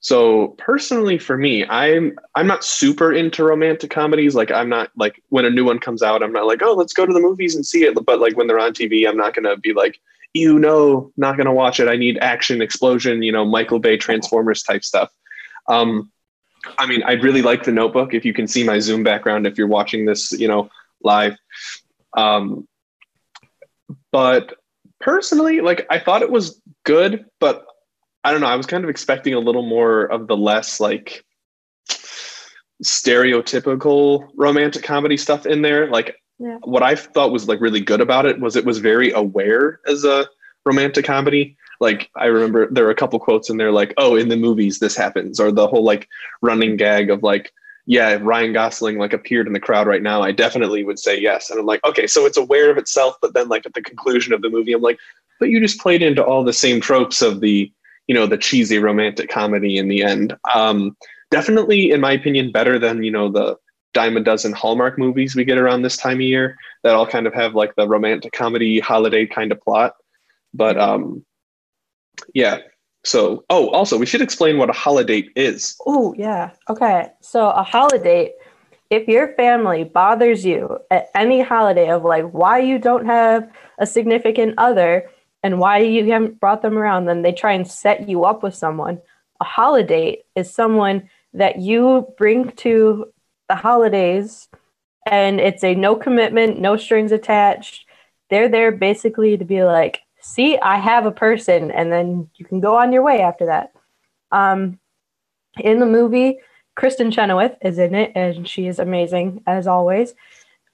so 0.00 0.48
personally 0.58 1.18
for 1.18 1.36
me 1.36 1.64
i'm 1.66 2.16
i'm 2.34 2.46
not 2.46 2.64
super 2.64 3.12
into 3.12 3.44
romantic 3.44 3.90
comedies 3.90 4.34
like 4.34 4.50
i'm 4.50 4.68
not 4.68 4.90
like 4.96 5.22
when 5.30 5.44
a 5.44 5.50
new 5.50 5.64
one 5.64 5.78
comes 5.78 6.02
out 6.02 6.22
i'm 6.22 6.32
not 6.32 6.46
like 6.46 6.60
oh 6.62 6.74
let's 6.74 6.92
go 6.92 7.06
to 7.06 7.12
the 7.12 7.20
movies 7.20 7.54
and 7.54 7.64
see 7.64 7.84
it 7.84 7.96
but 8.04 8.20
like 8.20 8.36
when 8.36 8.46
they're 8.46 8.58
on 8.58 8.72
tv 8.72 9.08
i'm 9.08 9.16
not 9.16 9.34
gonna 9.34 9.56
be 9.56 9.72
like 9.72 10.00
you 10.34 10.58
know 10.58 11.12
not 11.16 11.36
gonna 11.36 11.52
watch 11.52 11.80
it. 11.80 11.88
I 11.88 11.96
need 11.96 12.18
action 12.18 12.62
explosion 12.62 13.22
you 13.22 13.32
know 13.32 13.44
michael 13.44 13.78
bay 13.78 13.96
transformers 13.96 14.62
type 14.62 14.84
stuff. 14.84 15.10
Um 15.68 16.10
i 16.78 16.86
mean 16.86 17.02
i'd 17.02 17.24
really 17.24 17.42
like 17.42 17.64
the 17.64 17.72
notebook 17.72 18.14
if 18.14 18.24
you 18.24 18.32
can 18.32 18.46
see 18.46 18.62
my 18.62 18.78
zoom 18.78 19.02
background 19.02 19.48
if 19.48 19.58
you're 19.58 19.66
watching 19.66 20.06
this 20.06 20.32
you 20.32 20.48
know 20.48 20.70
live. 21.02 21.36
Um 22.16 22.68
but 24.10 24.54
personally 25.00 25.60
like 25.60 25.86
i 25.90 25.98
thought 25.98 26.22
it 26.22 26.30
was 26.30 26.60
good 26.84 27.24
but 27.40 27.66
i 28.24 28.30
don't 28.30 28.40
know. 28.40 28.46
I 28.46 28.56
was 28.56 28.66
kind 28.66 28.84
of 28.84 28.90
expecting 28.90 29.34
a 29.34 29.40
little 29.40 29.66
more 29.66 30.04
of 30.04 30.28
the 30.28 30.36
less 30.36 30.78
like 30.78 31.24
stereotypical 32.82 34.28
romantic 34.36 34.82
comedy 34.82 35.16
stuff 35.16 35.46
in 35.46 35.62
there. 35.62 35.88
Like 35.88 36.16
What 36.62 36.82
i 36.82 36.94
thought 36.94 37.32
was 37.32 37.48
like 37.48 37.60
really 37.60 37.80
good 37.80 38.00
about 38.00 38.26
it 38.26 38.40
was 38.40 38.56
it 38.56 38.64
was 38.64 38.78
very 38.78 39.10
aware 39.12 39.80
as 39.86 40.04
a 40.04 40.28
romantic 40.64 41.04
comedy. 41.04 41.56
Like 41.80 42.10
i 42.16 42.26
remember 42.26 42.68
there 42.70 42.84
were 42.84 42.90
a 42.90 42.96
couple 42.96 43.18
quotes 43.18 43.50
in 43.50 43.56
there 43.56 43.72
like 43.72 43.92
oh 43.96 44.16
in 44.16 44.28
the 44.28 44.36
movies 44.36 44.78
this 44.78 44.96
happens 44.96 45.40
or 45.40 45.50
the 45.50 45.66
whole 45.66 45.84
like 45.84 46.08
running 46.40 46.76
gag 46.76 47.10
of 47.10 47.22
like 47.24 47.52
yeah 47.86 48.10
if 48.10 48.22
ryan 48.22 48.52
gosling 48.52 48.98
like 48.98 49.12
appeared 49.12 49.48
in 49.48 49.52
the 49.52 49.58
crowd 49.58 49.88
right 49.88 50.02
now 50.02 50.22
i 50.22 50.30
definitely 50.30 50.84
would 50.84 51.00
say 51.00 51.18
yes. 51.20 51.50
And 51.50 51.58
i'm 51.58 51.66
like 51.66 51.84
okay 51.84 52.06
so 52.06 52.24
it's 52.24 52.36
aware 52.36 52.70
of 52.70 52.78
itself 52.78 53.16
but 53.20 53.34
then 53.34 53.48
like 53.48 53.66
at 53.66 53.74
the 53.74 53.82
conclusion 53.82 54.32
of 54.32 54.42
the 54.42 54.50
movie 54.50 54.72
i'm 54.72 54.80
like 54.80 54.98
but 55.40 55.50
you 55.50 55.58
just 55.58 55.80
played 55.80 56.02
into 56.02 56.24
all 56.24 56.44
the 56.44 56.52
same 56.52 56.80
tropes 56.80 57.20
of 57.20 57.40
the 57.40 57.72
you 58.06 58.14
know 58.14 58.26
the 58.26 58.38
cheesy 58.38 58.78
romantic 58.78 59.28
comedy 59.28 59.76
in 59.76 59.88
the 59.88 60.02
end. 60.04 60.36
Um 60.54 60.96
definitely 61.32 61.90
in 61.90 62.00
my 62.00 62.12
opinion 62.12 62.52
better 62.52 62.78
than 62.78 63.02
you 63.02 63.10
know 63.10 63.28
the 63.28 63.56
dime 63.94 64.16
a 64.16 64.20
dozen 64.20 64.52
hallmark 64.52 64.98
movies 64.98 65.36
we 65.36 65.44
get 65.44 65.58
around 65.58 65.82
this 65.82 65.96
time 65.96 66.16
of 66.16 66.22
year 66.22 66.56
that 66.82 66.94
all 66.94 67.06
kind 67.06 67.26
of 67.26 67.34
have 67.34 67.54
like 67.54 67.74
the 67.76 67.86
romantic 67.86 68.32
comedy 68.32 68.80
holiday 68.80 69.26
kind 69.26 69.52
of 69.52 69.60
plot 69.60 69.94
but 70.54 70.78
um 70.78 71.24
yeah 72.34 72.58
so 73.04 73.44
oh 73.50 73.68
also 73.70 73.98
we 73.98 74.06
should 74.06 74.22
explain 74.22 74.58
what 74.58 74.70
a 74.70 74.72
holidate 74.72 75.30
is 75.36 75.76
Oh, 75.86 76.14
yeah. 76.16 76.50
Okay. 76.68 77.10
So, 77.20 77.50
a 77.50 77.62
holidate 77.62 78.32
if 78.90 79.08
your 79.08 79.34
family 79.34 79.84
bothers 79.84 80.44
you 80.44 80.78
at 80.90 81.08
any 81.14 81.40
holiday 81.40 81.88
of 81.90 82.04
like 82.04 82.30
why 82.30 82.58
you 82.58 82.78
don't 82.78 83.06
have 83.06 83.50
a 83.78 83.86
significant 83.86 84.54
other 84.58 85.08
and 85.42 85.58
why 85.58 85.78
you 85.78 86.10
haven't 86.10 86.38
brought 86.38 86.60
them 86.60 86.76
around, 86.76 87.06
then 87.06 87.22
they 87.22 87.32
try 87.32 87.52
and 87.52 87.66
set 87.66 88.08
you 88.08 88.24
up 88.24 88.42
with 88.42 88.54
someone. 88.54 89.00
A 89.40 89.44
holidate 89.44 90.24
is 90.36 90.52
someone 90.52 91.08
that 91.32 91.58
you 91.58 92.06
bring 92.18 92.50
to 92.52 93.06
the 93.48 93.56
holidays 93.56 94.48
and 95.06 95.40
it's 95.40 95.64
a 95.64 95.74
no 95.74 95.96
commitment, 95.96 96.60
no 96.60 96.76
strings 96.76 97.12
attached. 97.12 97.86
They're 98.30 98.48
there 98.48 98.72
basically 98.72 99.36
to 99.36 99.44
be 99.44 99.64
like, 99.64 100.00
see, 100.20 100.58
I 100.58 100.78
have 100.78 101.06
a 101.06 101.12
person, 101.12 101.70
and 101.70 101.90
then 101.90 102.30
you 102.36 102.44
can 102.44 102.60
go 102.60 102.76
on 102.76 102.92
your 102.92 103.02
way 103.02 103.20
after 103.20 103.46
that. 103.46 103.72
Um, 104.30 104.78
in 105.58 105.80
the 105.80 105.86
movie, 105.86 106.38
Kristin 106.76 107.12
Chenoweth 107.12 107.56
is 107.60 107.78
in 107.78 107.94
it, 107.94 108.12
and 108.14 108.48
she 108.48 108.66
is 108.66 108.78
amazing 108.78 109.42
as 109.46 109.66
always. 109.66 110.14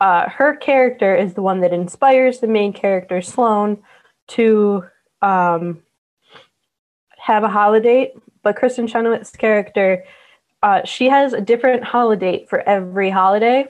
Uh, 0.00 0.28
her 0.28 0.54
character 0.54 1.16
is 1.16 1.34
the 1.34 1.42
one 1.42 1.60
that 1.60 1.72
inspires 1.72 2.38
the 2.38 2.46
main 2.46 2.72
character, 2.72 3.20
Sloane, 3.20 3.82
to 4.28 4.84
um, 5.22 5.82
have 7.16 7.42
a 7.42 7.48
holidate. 7.48 8.12
But 8.42 8.56
Kristin 8.56 8.88
Chenoweth's 8.88 9.32
character, 9.32 10.04
uh, 10.62 10.84
she 10.84 11.08
has 11.08 11.32
a 11.32 11.40
different 11.40 11.84
holidate 11.84 12.48
for 12.48 12.60
every 12.60 13.10
holiday. 13.10 13.66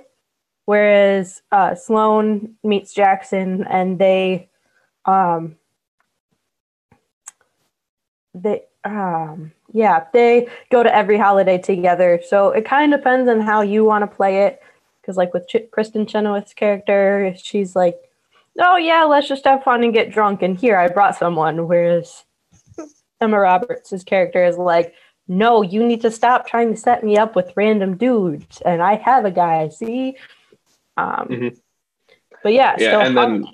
Whereas 0.65 1.41
uh, 1.51 1.75
Sloane 1.75 2.57
meets 2.63 2.93
Jackson, 2.93 3.65
and 3.71 3.99
they, 3.99 4.51
um, 5.07 5.57
they, 8.35 8.65
um, 8.85 9.53
yeah, 9.73 10.05
they 10.13 10.49
go 10.71 10.83
to 10.83 10.95
every 10.95 11.17
holiday 11.17 11.57
together. 11.57 12.21
So 12.23 12.51
it 12.51 12.67
kind 12.67 12.93
of 12.93 13.01
depends 13.01 13.31
on 13.31 13.41
how 13.41 13.63
you 13.63 13.83
want 13.83 14.03
to 14.03 14.15
play 14.15 14.43
it. 14.43 14.61
Because, 15.01 15.17
like 15.17 15.33
with 15.33 15.49
Ch- 15.49 15.71
Kristin 15.75 16.07
Chenoweth's 16.07 16.53
character, 16.53 17.35
she's 17.43 17.75
like, 17.75 17.99
oh, 18.59 18.77
yeah, 18.77 19.05
let's 19.05 19.27
just 19.27 19.47
have 19.47 19.65
fun 19.65 19.83
and 19.83 19.95
get 19.95 20.13
drunk. 20.13 20.43
And 20.43 20.59
here, 20.59 20.77
I 20.77 20.89
brought 20.89 21.17
someone. 21.17 21.67
Whereas 21.67 22.25
Emma 23.23 23.41
Roberts' 23.41 24.05
character 24.05 24.45
is 24.45 24.59
like, 24.59 24.93
no, 25.29 25.63
you 25.63 25.87
need 25.87 26.01
to 26.01 26.11
stop 26.11 26.47
trying 26.47 26.75
to 26.75 26.81
set 26.81 27.05
me 27.05 27.17
up 27.17 27.37
with 27.37 27.53
random 27.55 27.97
dudes. 27.97 28.61
And 28.63 28.83
I 28.83 28.97
have 28.97 29.25
a 29.25 29.31
guy, 29.31 29.69
see? 29.69 30.17
Um, 30.97 31.29
mm-hmm. 31.29 31.49
But 32.43 32.53
yeah, 32.55 32.77
yeah, 32.79 33.01
and 33.01 33.17
then 33.17 33.47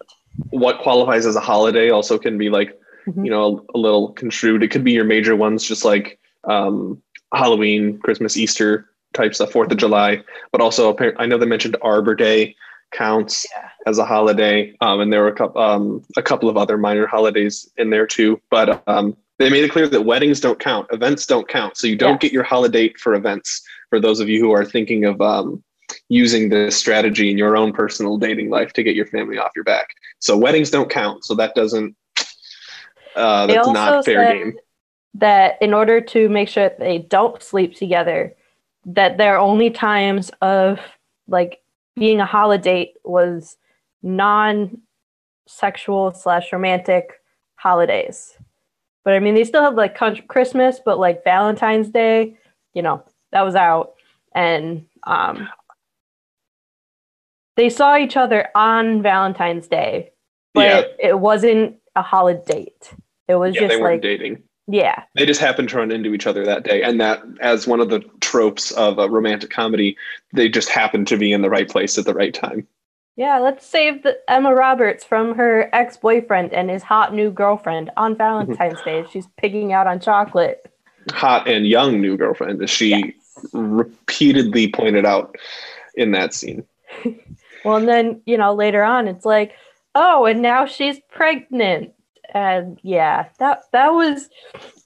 what 0.50 0.80
qualifies 0.80 1.26
as 1.26 1.36
a 1.36 1.40
holiday 1.40 1.90
also 1.90 2.18
can 2.18 2.38
be 2.38 2.50
like 2.50 2.78
mm-hmm. 3.06 3.24
you 3.24 3.30
know 3.30 3.64
a, 3.74 3.76
a, 3.76 3.78
little 3.78 4.12
construed 4.12 4.62
it 4.62 4.68
could 4.68 4.84
be 4.84 4.92
your 4.92 5.04
major 5.04 5.36
ones 5.36 5.64
just 5.64 5.84
like 5.84 6.18
um, 6.44 7.00
halloween 7.34 7.98
christmas 7.98 8.36
easter 8.36 8.90
type 9.12 9.34
stuff 9.34 9.52
fourth 9.52 9.70
of 9.70 9.78
july 9.78 10.22
but 10.52 10.60
also 10.60 10.96
i 11.18 11.26
know 11.26 11.38
they 11.38 11.46
mentioned 11.46 11.76
arbor 11.82 12.14
day 12.14 12.54
counts 12.90 13.46
yeah. 13.54 13.68
as 13.86 13.98
a 13.98 14.04
holiday 14.04 14.74
um, 14.80 15.00
and 15.00 15.12
there 15.12 15.22
were 15.22 15.28
a 15.28 15.34
couple, 15.34 15.60
um, 15.60 16.04
a 16.16 16.22
couple 16.22 16.48
of 16.48 16.56
other 16.56 16.76
minor 16.76 17.06
holidays 17.06 17.70
in 17.76 17.90
there 17.90 18.06
too 18.06 18.40
but 18.50 18.82
um, 18.88 19.16
they 19.38 19.50
made 19.50 19.64
it 19.64 19.72
clear 19.72 19.88
that 19.88 20.02
weddings 20.02 20.40
don't 20.40 20.58
count 20.58 20.86
events 20.90 21.26
don't 21.26 21.48
count 21.48 21.76
so 21.76 21.86
you 21.86 21.96
don't 21.96 22.20
get 22.20 22.32
your 22.32 22.44
holiday 22.44 22.92
for 22.94 23.14
events 23.14 23.62
for 23.90 24.00
those 24.00 24.20
of 24.20 24.28
you 24.28 24.40
who 24.40 24.52
are 24.52 24.64
thinking 24.64 25.04
of 25.04 25.20
um, 25.20 25.62
using 26.08 26.48
this 26.48 26.76
strategy 26.76 27.30
in 27.30 27.38
your 27.38 27.56
own 27.56 27.72
personal 27.72 28.16
dating 28.16 28.50
life 28.50 28.72
to 28.72 28.82
get 28.82 28.94
your 28.94 29.06
family 29.06 29.38
off 29.38 29.50
your 29.54 29.64
back 29.64 29.88
so 30.18 30.36
weddings 30.36 30.70
don't 30.70 30.90
count 30.90 31.24
so 31.24 31.34
that 31.34 31.54
doesn't 31.54 31.94
uh, 33.14 33.46
that's 33.46 33.68
not 33.68 34.04
fair 34.04 34.32
game. 34.32 34.58
That 35.14 35.56
in 35.62 35.72
order 35.72 36.00
to 36.00 36.28
make 36.28 36.48
sure 36.48 36.68
that 36.68 36.80
they 36.80 36.98
don't 36.98 37.42
sleep 37.42 37.74
together, 37.76 38.34
that 38.86 39.16
their 39.16 39.38
only 39.38 39.70
times 39.70 40.30
of 40.42 40.80
like 41.28 41.62
being 41.96 42.20
a 42.20 42.26
holiday 42.26 42.92
was 43.04 43.56
non-sexual 44.02 44.82
slash 46.14 46.52
romantic 46.52 47.20
holidays. 47.56 48.36
But 49.04 49.14
I 49.14 49.20
mean, 49.20 49.34
they 49.34 49.44
still 49.44 49.62
have 49.62 49.74
like 49.74 49.98
Christmas, 50.28 50.80
but 50.84 50.98
like 50.98 51.24
Valentine's 51.24 51.90
Day, 51.90 52.36
you 52.72 52.82
know, 52.82 53.04
that 53.32 53.42
was 53.42 53.54
out, 53.54 53.94
and 54.34 54.86
um, 55.04 55.48
they 57.56 57.68
saw 57.68 57.96
each 57.96 58.16
other 58.16 58.48
on 58.54 59.02
Valentine's 59.02 59.68
Day, 59.68 60.12
but 60.54 60.66
yeah. 60.66 60.78
it, 60.78 60.96
it 61.00 61.20
wasn't 61.20 61.76
a 61.94 62.02
holiday 62.02 62.64
date. 62.64 62.94
It 63.28 63.36
was 63.36 63.54
yeah, 63.54 63.60
just 63.62 63.70
they 63.70 63.80
weren't 63.80 63.94
like 63.94 64.02
dating. 64.02 64.42
Yeah. 64.66 65.02
They 65.14 65.26
just 65.26 65.40
happened 65.40 65.68
to 65.70 65.76
run 65.76 65.90
into 65.90 66.14
each 66.14 66.26
other 66.26 66.44
that 66.44 66.64
day. 66.64 66.82
And 66.82 67.00
that, 67.00 67.22
as 67.40 67.66
one 67.66 67.80
of 67.80 67.90
the 67.90 68.00
tropes 68.20 68.70
of 68.72 68.98
a 68.98 69.08
romantic 69.08 69.50
comedy, 69.50 69.96
they 70.32 70.48
just 70.48 70.68
happened 70.68 71.06
to 71.08 71.16
be 71.16 71.32
in 71.32 71.42
the 71.42 71.50
right 71.50 71.68
place 71.68 71.98
at 71.98 72.06
the 72.06 72.14
right 72.14 72.32
time. 72.32 72.66
Yeah, 73.16 73.38
let's 73.38 73.64
save 73.64 74.02
the 74.02 74.18
Emma 74.28 74.54
Roberts 74.54 75.04
from 75.04 75.36
her 75.36 75.68
ex 75.72 75.96
boyfriend 75.96 76.52
and 76.52 76.68
his 76.68 76.82
hot 76.82 77.14
new 77.14 77.30
girlfriend 77.30 77.90
on 77.96 78.16
Valentine's 78.16 78.82
Day. 78.82 79.04
She's 79.10 79.28
pigging 79.36 79.72
out 79.72 79.86
on 79.86 80.00
chocolate. 80.00 80.70
Hot 81.10 81.46
and 81.46 81.66
young 81.66 82.00
new 82.00 82.16
girlfriend, 82.16 82.62
as 82.62 82.70
she 82.70 82.88
yes. 82.88 83.46
repeatedly 83.52 84.72
pointed 84.72 85.06
out 85.06 85.36
in 85.94 86.10
that 86.10 86.34
scene. 86.34 86.64
well, 87.64 87.76
and 87.76 87.86
then, 87.86 88.20
you 88.26 88.36
know, 88.36 88.52
later 88.52 88.82
on, 88.82 89.06
it's 89.06 89.24
like, 89.24 89.52
oh, 89.94 90.24
and 90.24 90.42
now 90.42 90.66
she's 90.66 90.98
pregnant 91.12 91.92
and 92.34 92.80
yeah, 92.82 93.28
that 93.38 93.62
that 93.72 93.94
was 93.94 94.28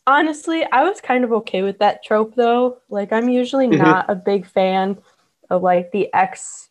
honestly, 0.06 0.64
I 0.70 0.84
was 0.84 1.00
kind 1.00 1.24
of 1.24 1.32
okay 1.32 1.62
with 1.62 1.78
that 1.78 2.04
trope 2.04 2.34
though. 2.36 2.78
Like 2.90 3.12
I'm 3.12 3.28
usually 3.28 3.66
mm-hmm. 3.66 3.82
not 3.82 4.08
a 4.08 4.14
big 4.14 4.46
fan 4.46 4.98
of 5.50 5.62
like 5.62 5.90
the 5.90 6.12
ex 6.14 6.68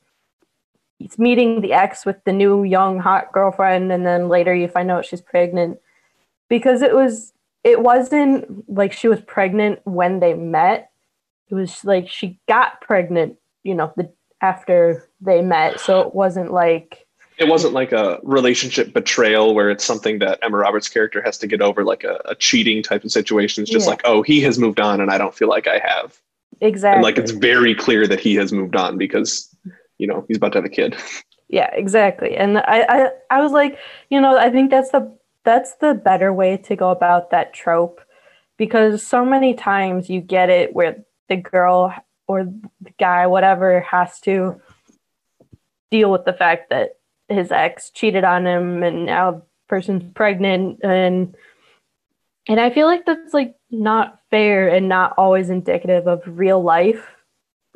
it's 1.00 1.20
meeting 1.20 1.62
the 1.62 1.74
ex 1.74 2.06
with 2.06 2.24
the 2.24 2.34
new 2.34 2.64
young 2.64 3.00
hot 3.00 3.32
girlfriend 3.32 3.92
and 3.92 4.06
then 4.06 4.30
later 4.30 4.54
you 4.54 4.68
find 4.68 4.90
out 4.90 5.06
she's 5.06 5.22
pregnant 5.22 5.80
because 6.50 6.82
it 6.82 6.94
was 6.94 7.34
it 7.64 7.82
wasn't 7.82 8.70
like 8.70 8.94
she 8.94 9.08
was 9.08 9.22
pregnant 9.22 9.80
when 9.84 10.20
they 10.20 10.34
met. 10.34 10.92
It 11.50 11.56
was 11.56 11.84
like 11.84 12.10
she 12.10 12.40
got 12.48 12.82
pregnant, 12.82 13.38
you 13.64 13.76
know, 13.76 13.92
the 13.98 14.10
after 14.42 15.08
they 15.22 15.42
met. 15.42 15.80
So 15.80 16.02
it 16.02 16.16
wasn't 16.16 16.52
like 16.52 17.06
it 17.38 17.48
wasn't 17.48 17.74
like 17.74 17.92
a 17.92 18.20
relationship 18.24 18.94
betrayal 18.94 19.54
where 19.54 19.70
it's 19.70 19.84
something 19.84 20.20
that 20.20 20.40
Emma 20.42 20.58
Roberts' 20.58 20.90
character 20.90 21.22
has 21.22 21.38
to 21.40 21.48
get 21.48 21.62
over, 21.62 21.84
like 21.84 22.04
a, 22.04 22.20
a 22.26 22.36
cheating 22.36 22.82
type 22.82 23.04
of 23.04 23.12
situation. 23.12 23.62
It's 23.62 23.72
just 23.72 23.86
yeah. 23.86 23.92
like, 23.92 24.02
oh, 24.06 24.24
he 24.24 24.42
has 24.42 24.58
moved 24.58 24.80
on 24.80 25.02
and 25.02 25.12
I 25.12 25.18
don't 25.18 25.36
feel 25.36 25.48
like 25.48 25.68
I 25.68 25.80
have. 25.80 26.20
Exactly. 26.62 26.96
And 26.96 27.04
like 27.04 27.18
it's 27.18 27.32
very 27.32 27.76
clear 27.76 28.08
that 28.08 28.20
he 28.20 28.34
has 28.36 28.52
moved 28.52 28.76
on 28.76 28.98
because, 28.98 29.56
you 29.98 30.08
know, 30.08 30.26
he's 30.28 30.38
about 30.38 30.54
to 30.54 30.60
have 30.60 30.66
a 30.66 30.70
kid. 30.70 30.96
Yeah, 31.50 31.70
exactly. 31.74 32.36
And 32.36 32.58
I, 32.58 32.86
I, 32.90 33.10
I 33.32 33.42
was 33.42 33.52
like, 33.52 33.78
you 34.10 34.20
know, 34.20 34.38
I 34.38 34.50
think 34.50 34.70
that's 34.70 34.92
the 34.92 35.18
that's 35.46 35.76
the 35.76 35.94
better 35.94 36.34
way 36.34 36.58
to 36.58 36.76
go 36.76 36.90
about 36.90 37.32
that 37.32 37.54
trope 37.54 38.02
because 38.58 39.06
so 39.06 39.24
many 39.24 39.54
times 39.54 40.10
you 40.10 40.20
get 40.20 40.50
it 40.50 40.74
where 40.74 41.06
the 41.30 41.38
girl 41.38 41.94
or 42.28 42.44
the 42.82 42.92
guy, 43.00 43.28
whatever, 43.28 43.80
has 43.80 44.20
to 44.22 44.60
deal 45.90 46.12
with 46.12 46.26
the 46.26 46.34
fact 46.34 46.70
that 46.70 46.98
his 47.30 47.52
ex 47.52 47.92
cheated 47.92 48.26
on 48.26 48.46
him 48.46 48.84
and 48.84 49.06
now 49.06 49.42
person's 49.70 50.04
pregnant 50.14 50.80
and 50.84 51.36
and 52.50 52.60
I 52.60 52.70
feel 52.70 52.88
like 52.88 53.06
that's 53.06 53.34
like 53.34 53.56
not 53.72 54.20
fair 54.30 54.70
and 54.70 54.88
not 54.88 55.14
always 55.18 55.50
indicative 55.50 56.08
of 56.08 56.22
real 56.26 56.62
life 56.62 57.06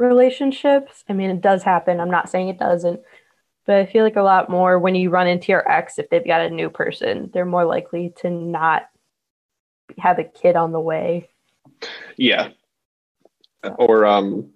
relationships. 0.01 1.03
I 1.07 1.13
mean, 1.13 1.29
it 1.29 1.41
does 1.41 1.63
happen. 1.63 1.99
I'm 1.99 2.11
not 2.11 2.29
saying 2.29 2.49
it 2.49 2.59
doesn't, 2.59 3.01
but 3.65 3.77
I 3.77 3.85
feel 3.85 4.03
like 4.03 4.15
a 4.15 4.21
lot 4.23 4.49
more 4.49 4.79
when 4.79 4.95
you 4.95 5.09
run 5.09 5.27
into 5.27 5.51
your 5.51 5.69
ex, 5.69 5.99
if 5.99 6.09
they've 6.09 6.25
got 6.25 6.41
a 6.41 6.49
new 6.49 6.69
person, 6.69 7.29
they're 7.33 7.45
more 7.45 7.65
likely 7.65 8.13
to 8.17 8.29
not 8.29 8.83
have 9.97 10.19
a 10.19 10.23
kid 10.23 10.55
on 10.55 10.71
the 10.71 10.79
way. 10.79 11.29
Yeah. 12.17 12.49
Or, 13.63 14.05
um, 14.05 14.51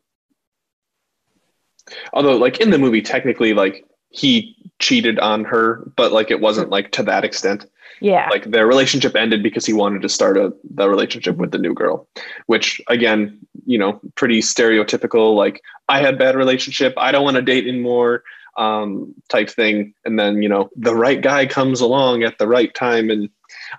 although, 2.12 2.38
like 2.38 2.60
in 2.60 2.72
the 2.72 2.78
movie, 2.78 3.02
technically, 3.02 3.54
like 3.54 3.86
he 4.10 4.65
cheated 4.80 5.20
on 5.20 5.44
her, 5.46 5.84
but 5.96 6.12
like 6.12 6.32
it 6.32 6.42
wasn't 6.42 6.70
like 6.70 6.92
to 6.92 7.04
that 7.04 7.24
extent. 7.24 7.66
Yeah. 8.02 8.28
Like 8.30 8.46
their 8.46 8.68
relationship 8.68 9.16
ended 9.16 9.42
because 9.42 9.66
he 9.66 9.74
wanted 9.74 10.02
to 10.02 10.10
start 10.10 10.38
a 10.38 10.54
the 10.74 10.90
relationship 10.90 11.38
with 11.38 11.52
the 11.52 11.58
new 11.58 11.74
girl, 11.74 12.08
which 12.48 12.82
again, 12.90 13.40
you 13.66 13.78
know, 13.78 14.00
pretty 14.16 14.42
stereotypical. 14.42 15.36
Like 15.36 15.62
I 15.88 16.00
had 16.00 16.18
bad 16.18 16.36
relationship, 16.36 16.94
I 16.98 17.12
don't 17.12 17.24
want 17.24 17.36
to 17.36 17.42
date 17.42 17.68
anymore, 17.68 18.24
um, 18.58 19.14
type 19.30 19.50
thing. 19.50 19.94
And 20.04 20.20
then 20.20 20.42
you 20.42 20.50
know 20.50 20.70
the 20.76 20.96
right 20.96 21.22
guy 21.22 21.46
comes 21.46 21.82
along 21.82 22.24
at 22.24 22.38
the 22.38 22.48
right 22.48 22.74
time, 22.74 23.10
and 23.10 23.30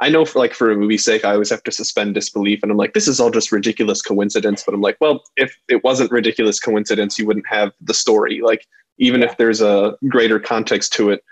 I 0.00 0.08
know 0.08 0.24
for 0.24 0.38
like 0.38 0.54
for 0.54 0.70
a 0.70 0.76
movie's 0.76 1.04
sake, 1.04 1.24
I 1.24 1.32
always 1.32 1.50
have 1.50 1.62
to 1.64 1.72
suspend 1.72 2.14
disbelief, 2.14 2.60
and 2.62 2.72
I'm 2.72 2.78
like, 2.78 2.94
this 2.94 3.08
is 3.08 3.20
all 3.20 3.30
just 3.30 3.52
ridiculous 3.52 4.02
coincidence. 4.02 4.62
But 4.64 4.74
I'm 4.74 4.80
like, 4.80 4.96
well, 5.00 5.24
if 5.36 5.56
it 5.68 5.84
wasn't 5.84 6.10
ridiculous 6.10 6.60
coincidence, 6.60 7.18
you 7.18 7.26
wouldn't 7.26 7.48
have 7.48 7.72
the 7.80 7.94
story. 7.94 8.40
Like 8.42 8.66
even 8.98 9.20
yeah. 9.20 9.28
if 9.28 9.36
there's 9.36 9.60
a 9.60 9.96
greater 10.08 10.38
context 10.38 10.92
to 10.92 11.10
it 11.10 11.22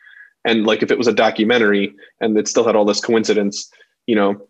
and 0.44 0.66
like 0.66 0.82
if 0.82 0.90
it 0.90 0.98
was 0.98 1.06
a 1.06 1.12
documentary 1.12 1.94
and 2.20 2.36
it 2.36 2.48
still 2.48 2.64
had 2.64 2.76
all 2.76 2.84
this 2.84 3.00
coincidence 3.00 3.70
you 4.06 4.14
know 4.14 4.46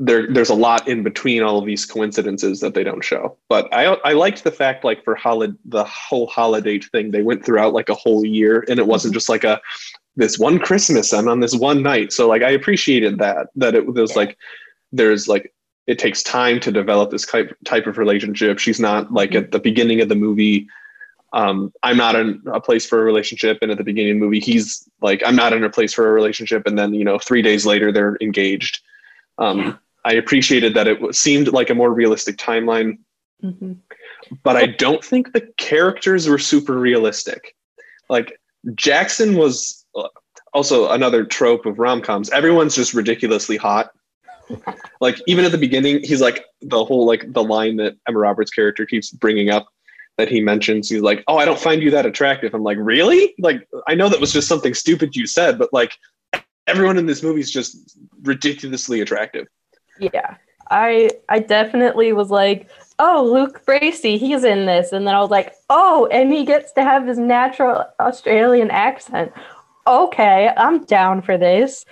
there 0.00 0.32
there's 0.32 0.48
a 0.48 0.54
lot 0.54 0.88
in 0.88 1.02
between 1.02 1.42
all 1.42 1.58
of 1.58 1.66
these 1.66 1.84
coincidences 1.84 2.60
that 2.60 2.72
they 2.72 2.82
don't 2.82 3.04
show. 3.04 3.36
But 3.50 3.72
I 3.72 3.84
I 3.84 4.14
liked 4.14 4.42
the 4.42 4.50
fact 4.50 4.82
like 4.82 5.04
for 5.04 5.14
Holidate 5.14 5.56
the 5.66 5.84
whole 5.84 6.26
holidate 6.26 6.86
thing 6.86 7.10
they 7.10 7.22
went 7.22 7.44
throughout 7.44 7.74
like 7.74 7.90
a 7.90 7.94
whole 7.94 8.24
year 8.24 8.64
and 8.68 8.80
it 8.80 8.86
wasn't 8.86 9.12
just 9.12 9.28
like 9.28 9.44
a 9.44 9.60
this 10.16 10.38
one 10.38 10.58
Christmas 10.58 11.12
and 11.12 11.28
on 11.28 11.40
this 11.40 11.54
one 11.54 11.82
night. 11.82 12.12
So 12.12 12.26
like 12.26 12.42
I 12.42 12.50
appreciated 12.50 13.18
that 13.18 13.48
that 13.56 13.74
it 13.74 13.86
was 13.86 14.12
yeah. 14.12 14.16
like 14.16 14.38
there's 14.90 15.28
like 15.28 15.52
it 15.86 15.98
takes 15.98 16.22
time 16.22 16.60
to 16.60 16.72
develop 16.72 17.10
this 17.10 17.26
type 17.26 17.54
type 17.66 17.86
of 17.86 17.98
relationship. 17.98 18.58
She's 18.58 18.80
not 18.80 19.12
like 19.12 19.34
at 19.34 19.52
the 19.52 19.60
beginning 19.60 20.00
of 20.00 20.08
the 20.08 20.14
movie. 20.14 20.66
Um, 21.32 21.72
I'm 21.82 21.96
not 21.96 22.16
in 22.16 22.42
a 22.52 22.60
place 22.60 22.86
for 22.86 23.00
a 23.00 23.04
relationship, 23.04 23.58
and 23.62 23.70
at 23.70 23.78
the 23.78 23.84
beginning 23.84 24.12
of 24.12 24.16
the 24.16 24.24
movie, 24.24 24.40
he's 24.40 24.88
like, 25.00 25.22
I'm 25.24 25.36
not 25.36 25.52
in 25.52 25.62
a 25.62 25.70
place 25.70 25.92
for 25.92 26.08
a 26.08 26.12
relationship, 26.12 26.66
and 26.66 26.78
then 26.78 26.92
you 26.92 27.04
know, 27.04 27.18
three 27.18 27.42
days 27.42 27.64
later, 27.64 27.92
they're 27.92 28.16
engaged. 28.20 28.80
Um, 29.38 29.58
yeah. 29.58 29.74
I 30.04 30.14
appreciated 30.14 30.74
that 30.74 30.88
it 30.88 31.14
seemed 31.14 31.48
like 31.48 31.70
a 31.70 31.74
more 31.74 31.92
realistic 31.92 32.36
timeline, 32.36 32.98
mm-hmm. 33.42 33.74
but 34.42 34.56
I 34.56 34.66
don't 34.66 35.04
think 35.04 35.32
the 35.32 35.46
characters 35.56 36.26
were 36.26 36.38
super 36.38 36.78
realistic. 36.78 37.54
Like 38.08 38.40
Jackson 38.74 39.36
was 39.36 39.84
uh, 39.94 40.08
also 40.52 40.90
another 40.90 41.24
trope 41.24 41.66
of 41.66 41.78
rom 41.78 42.00
coms. 42.00 42.30
Everyone's 42.30 42.74
just 42.74 42.94
ridiculously 42.94 43.56
hot. 43.56 43.90
like 45.00 45.20
even 45.26 45.44
at 45.44 45.52
the 45.52 45.58
beginning, 45.58 46.00
he's 46.02 46.20
like 46.20 46.44
the 46.60 46.84
whole 46.84 47.06
like 47.06 47.32
the 47.32 47.44
line 47.44 47.76
that 47.76 47.96
Emma 48.08 48.18
Roberts' 48.18 48.50
character 48.50 48.86
keeps 48.86 49.10
bringing 49.10 49.50
up 49.50 49.68
that 50.20 50.28
he 50.28 50.40
mentions. 50.40 50.90
He's 50.90 51.00
like, 51.00 51.24
"Oh, 51.26 51.38
I 51.38 51.44
don't 51.44 51.58
find 51.58 51.82
you 51.82 51.90
that 51.92 52.06
attractive." 52.06 52.54
I'm 52.54 52.62
like, 52.62 52.78
"Really?" 52.78 53.34
Like 53.38 53.66
I 53.88 53.94
know 53.94 54.08
that 54.08 54.20
was 54.20 54.32
just 54.32 54.48
something 54.48 54.74
stupid 54.74 55.16
you 55.16 55.26
said, 55.26 55.58
but 55.58 55.72
like 55.72 55.92
everyone 56.66 56.98
in 56.98 57.06
this 57.06 57.22
movie 57.22 57.40
is 57.40 57.50
just 57.50 57.98
ridiculously 58.22 59.00
attractive. 59.00 59.46
Yeah. 59.98 60.36
I 60.70 61.10
I 61.28 61.40
definitely 61.40 62.12
was 62.12 62.30
like, 62.30 62.68
oh, 62.98 63.28
Luke 63.32 63.64
Bracey, 63.66 64.18
he's 64.18 64.44
in 64.44 64.66
this. 64.66 64.92
And 64.92 65.06
then 65.06 65.14
I 65.14 65.20
was 65.20 65.30
like, 65.30 65.54
oh, 65.68 66.06
and 66.12 66.32
he 66.32 66.44
gets 66.44 66.72
to 66.72 66.82
have 66.82 67.06
his 67.06 67.18
natural 67.18 67.86
Australian 67.98 68.70
accent. 68.70 69.32
Okay, 69.86 70.52
I'm 70.56 70.84
down 70.84 71.22
for 71.22 71.36
this. 71.36 71.84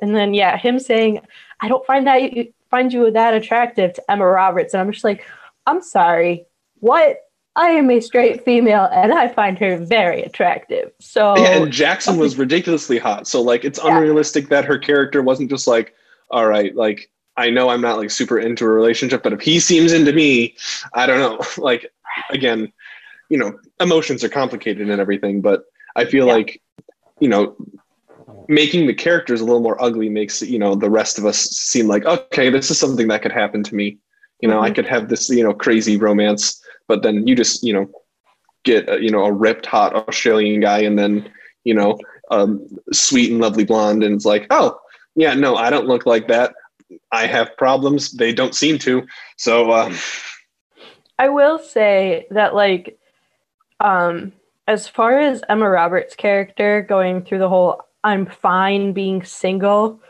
And 0.00 0.14
then 0.14 0.32
yeah, 0.34 0.56
him 0.56 0.78
saying, 0.78 1.20
I 1.60 1.68
don't 1.68 1.84
find 1.86 2.06
that 2.06 2.32
you 2.32 2.52
find 2.70 2.92
you 2.92 3.10
that 3.10 3.34
attractive 3.34 3.94
to 3.94 4.10
Emma 4.10 4.26
Roberts. 4.26 4.74
And 4.74 4.80
I'm 4.80 4.92
just 4.92 5.04
like, 5.04 5.26
I'm 5.66 5.82
sorry. 5.82 6.46
What? 6.78 7.18
I 7.56 7.70
am 7.70 7.90
a 7.90 8.00
straight 8.00 8.44
female 8.44 8.88
and 8.92 9.12
I 9.12 9.28
find 9.28 9.58
her 9.58 9.76
very 9.76 10.22
attractive. 10.22 10.92
So 11.00 11.36
yeah, 11.36 11.62
and 11.62 11.72
Jackson 11.72 12.16
was 12.16 12.38
ridiculously 12.38 12.98
hot. 12.98 13.26
So 13.26 13.42
like 13.42 13.64
it's 13.64 13.78
yeah. 13.82 13.96
unrealistic 13.96 14.48
that 14.48 14.64
her 14.64 14.78
character 14.78 15.22
wasn't 15.22 15.50
just 15.50 15.66
like, 15.66 15.94
all 16.30 16.46
right, 16.46 16.74
like 16.76 17.10
I 17.36 17.50
know 17.50 17.68
I'm 17.68 17.80
not 17.80 17.98
like 17.98 18.10
super 18.10 18.38
into 18.38 18.64
a 18.64 18.68
relationship, 18.68 19.22
but 19.22 19.32
if 19.32 19.40
he 19.40 19.58
seems 19.58 19.92
into 19.92 20.12
me, 20.12 20.56
I 20.94 21.06
don't 21.06 21.18
know. 21.18 21.40
Like 21.58 21.92
again, 22.30 22.72
you 23.28 23.38
know, 23.38 23.58
emotions 23.80 24.22
are 24.24 24.28
complicated 24.28 24.88
and 24.88 25.00
everything, 25.00 25.40
but 25.40 25.64
I 25.96 26.04
feel 26.04 26.26
yeah. 26.26 26.34
like, 26.34 26.62
you 27.20 27.28
know, 27.28 27.56
making 28.48 28.86
the 28.86 28.94
characters 28.94 29.40
a 29.40 29.44
little 29.44 29.60
more 29.60 29.80
ugly 29.82 30.08
makes, 30.08 30.42
you 30.42 30.58
know, 30.58 30.74
the 30.74 30.90
rest 30.90 31.18
of 31.18 31.24
us 31.24 31.38
seem 31.38 31.86
like, 31.86 32.04
okay, 32.04 32.50
this 32.50 32.70
is 32.70 32.78
something 32.78 33.08
that 33.08 33.22
could 33.22 33.32
happen 33.32 33.62
to 33.64 33.74
me. 33.74 33.98
You 34.40 34.48
know, 34.48 34.56
mm-hmm. 34.56 34.64
I 34.64 34.70
could 34.70 34.86
have 34.86 35.08
this, 35.08 35.28
you 35.28 35.44
know, 35.44 35.52
crazy 35.52 35.96
romance, 35.96 36.59
but 36.90 37.04
then 37.04 37.24
you 37.24 37.36
just, 37.36 37.62
you 37.62 37.72
know, 37.72 37.88
get, 38.64 38.88
a, 38.88 39.00
you 39.00 39.12
know, 39.12 39.24
a 39.24 39.32
ripped 39.32 39.64
hot 39.64 39.94
Australian 39.94 40.60
guy 40.60 40.80
and 40.80 40.98
then, 40.98 41.30
you 41.62 41.72
know, 41.72 41.96
um, 42.32 42.66
sweet 42.92 43.30
and 43.30 43.40
lovely 43.40 43.64
blonde. 43.64 44.02
And 44.02 44.12
it's 44.16 44.24
like, 44.24 44.48
oh, 44.50 44.76
yeah, 45.14 45.34
no, 45.34 45.54
I 45.54 45.70
don't 45.70 45.86
look 45.86 46.04
like 46.04 46.26
that. 46.26 46.52
I 47.12 47.26
have 47.26 47.56
problems. 47.56 48.10
They 48.10 48.32
don't 48.32 48.56
seem 48.56 48.76
to. 48.80 49.06
So 49.36 49.70
uh, 49.70 49.94
I 51.16 51.28
will 51.28 51.60
say 51.60 52.26
that 52.32 52.56
like 52.56 52.98
um 53.78 54.32
as 54.66 54.88
far 54.88 55.20
as 55.20 55.44
Emma 55.48 55.70
Roberts' 55.70 56.16
character 56.16 56.84
going 56.88 57.22
through 57.22 57.38
the 57.38 57.48
whole 57.48 57.82
I'm 58.02 58.26
fine 58.26 58.94
being 58.94 59.22
single, 59.22 60.00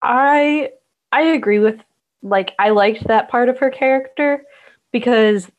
I 0.00 0.70
I 1.12 1.22
agree 1.22 1.58
with 1.58 1.78
like 2.22 2.54
I 2.58 2.70
liked 2.70 3.06
that 3.08 3.28
part 3.28 3.50
of 3.50 3.58
her 3.58 3.70
character 3.70 4.42
because 4.92 5.50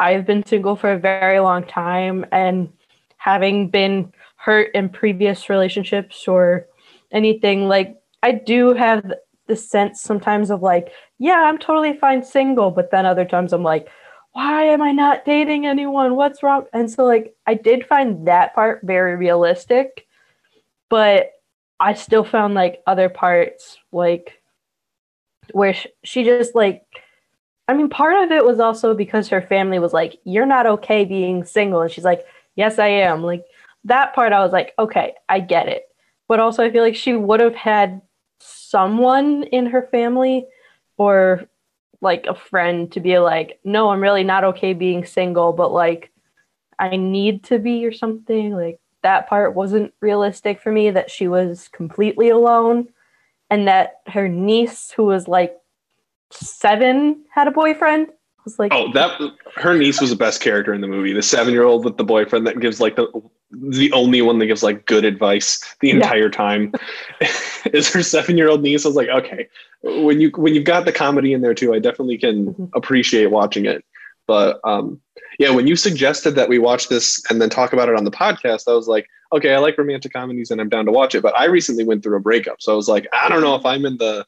I've 0.00 0.26
been 0.26 0.44
single 0.44 0.76
for 0.76 0.92
a 0.92 0.98
very 0.98 1.40
long 1.40 1.64
time 1.64 2.26
and 2.32 2.72
having 3.16 3.68
been 3.68 4.12
hurt 4.36 4.70
in 4.74 4.88
previous 4.88 5.48
relationships 5.48 6.28
or 6.28 6.66
anything 7.12 7.68
like 7.68 7.96
I 8.22 8.32
do 8.32 8.74
have 8.74 9.12
the 9.46 9.56
sense 9.56 10.00
sometimes 10.00 10.50
of 10.50 10.62
like, 10.62 10.92
yeah, 11.18 11.44
I'm 11.44 11.58
totally 11.58 11.96
fine 11.96 12.24
single, 12.24 12.70
but 12.70 12.90
then 12.90 13.06
other 13.06 13.24
times 13.24 13.52
I'm 13.52 13.62
like, 13.62 13.88
why 14.32 14.64
am 14.64 14.82
I 14.82 14.92
not 14.92 15.24
dating 15.24 15.66
anyone? 15.66 16.16
What's 16.16 16.42
wrong? 16.42 16.64
And 16.72 16.90
so 16.90 17.04
like 17.04 17.34
I 17.46 17.54
did 17.54 17.86
find 17.86 18.26
that 18.26 18.54
part 18.54 18.80
very 18.82 19.16
realistic, 19.16 20.06
but 20.90 21.30
I 21.78 21.94
still 21.94 22.24
found 22.24 22.54
like 22.54 22.82
other 22.86 23.08
parts 23.08 23.78
like 23.92 24.40
where 25.52 25.74
she 26.02 26.24
just 26.24 26.54
like 26.54 26.82
I 27.66 27.74
mean 27.74 27.88
part 27.88 28.22
of 28.22 28.30
it 28.30 28.44
was 28.44 28.60
also 28.60 28.94
because 28.94 29.28
her 29.28 29.42
family 29.42 29.78
was 29.78 29.92
like 29.92 30.18
you're 30.24 30.46
not 30.46 30.66
okay 30.66 31.04
being 31.04 31.44
single. 31.44 31.80
And 31.80 31.90
she's 31.90 32.04
like 32.04 32.26
yes 32.56 32.78
I 32.78 32.88
am. 32.88 33.22
Like 33.22 33.44
that 33.84 34.14
part 34.14 34.32
I 34.32 34.40
was 34.40 34.52
like 34.52 34.74
okay 34.78 35.14
I 35.28 35.40
get 35.40 35.68
it. 35.68 35.84
But 36.28 36.40
also 36.40 36.64
I 36.64 36.70
feel 36.70 36.82
like 36.82 36.96
she 36.96 37.14
would 37.14 37.40
have 37.40 37.54
had 37.54 38.00
someone 38.38 39.44
in 39.44 39.66
her 39.66 39.88
family 39.90 40.46
or 40.96 41.48
like 42.00 42.26
a 42.26 42.34
friend 42.34 42.92
to 42.92 43.00
be 43.00 43.18
like, 43.18 43.58
no, 43.64 43.88
I'm 43.88 44.00
really 44.00 44.24
not 44.24 44.44
okay 44.44 44.74
being 44.74 45.04
single, 45.04 45.52
but 45.52 45.72
like 45.72 46.12
I 46.78 46.96
need 46.96 47.44
to 47.44 47.58
be 47.58 47.84
or 47.86 47.92
something. 47.92 48.52
Like 48.52 48.78
that 49.02 49.28
part 49.28 49.54
wasn't 49.54 49.94
realistic 50.00 50.60
for 50.60 50.70
me 50.70 50.90
that 50.90 51.10
she 51.10 51.28
was 51.28 51.68
completely 51.68 52.28
alone 52.28 52.88
and 53.50 53.68
that 53.68 54.00
her 54.06 54.28
niece, 54.28 54.92
who 54.94 55.04
was 55.04 55.28
like 55.28 55.56
seven, 56.34 57.24
had 57.32 57.48
a 57.48 57.50
boyfriend. 57.50 58.08
I 58.08 58.42
was 58.44 58.58
like, 58.58 58.72
oh, 58.74 58.92
that 58.92 59.18
her 59.56 59.76
niece 59.76 60.00
was 60.02 60.10
the 60.10 60.16
best 60.16 60.42
character 60.42 60.74
in 60.74 60.82
the 60.82 60.86
movie. 60.86 61.14
The 61.14 61.22
seven 61.22 61.54
year 61.54 61.64
old 61.64 61.84
with 61.84 61.96
the 61.96 62.04
boyfriend 62.04 62.46
that 62.46 62.60
gives 62.60 62.78
like 62.78 62.96
the 62.96 63.08
the 63.50 63.90
only 63.92 64.20
one 64.20 64.38
that 64.38 64.46
gives 64.46 64.62
like 64.62 64.84
good 64.86 65.04
advice 65.04 65.76
the 65.80 65.90
entire 65.90 66.24
yeah. 66.24 66.30
time 66.30 66.72
is 67.72 67.90
her 67.92 68.02
seven 68.02 68.36
year 68.36 68.50
old 68.50 68.62
niece. 68.62 68.84
I 68.84 68.88
was 68.88 68.96
like, 68.96 69.08
okay, 69.08 69.48
when 69.82 70.20
you 70.20 70.30
when 70.36 70.54
you've 70.54 70.64
got 70.64 70.84
the 70.84 70.92
comedy 70.92 71.32
in 71.32 71.40
there 71.40 71.54
too, 71.54 71.72
I 71.72 71.78
definitely 71.78 72.18
can 72.18 72.48
mm-hmm. 72.48 72.64
appreciate 72.74 73.30
watching 73.30 73.64
it. 73.64 73.84
But 74.26 74.60
um, 74.64 75.00
yeah, 75.38 75.50
when 75.50 75.66
you 75.66 75.76
suggested 75.76 76.32
that 76.32 76.48
we 76.48 76.58
watch 76.58 76.88
this 76.88 77.22
and 77.30 77.40
then 77.40 77.50
talk 77.50 77.72
about 77.72 77.88
it 77.88 77.96
on 77.96 78.04
the 78.04 78.10
podcast, 78.10 78.68
I 78.68 78.72
was 78.72 78.88
like, 78.88 79.06
okay, 79.32 79.54
I 79.54 79.58
like 79.58 79.78
romantic 79.78 80.12
comedies 80.12 80.50
and 80.50 80.60
I'm 80.60 80.68
down 80.68 80.86
to 80.86 80.92
watch 80.92 81.14
it. 81.14 81.22
But 81.22 81.38
I 81.38 81.46
recently 81.46 81.84
went 81.84 82.02
through 82.02 82.16
a 82.16 82.20
breakup, 82.20 82.60
so 82.60 82.72
I 82.72 82.76
was 82.76 82.88
like, 82.88 83.06
I 83.12 83.28
don't 83.28 83.42
know 83.42 83.54
if 83.54 83.64
I'm 83.64 83.84
in 83.84 83.96
the 83.98 84.26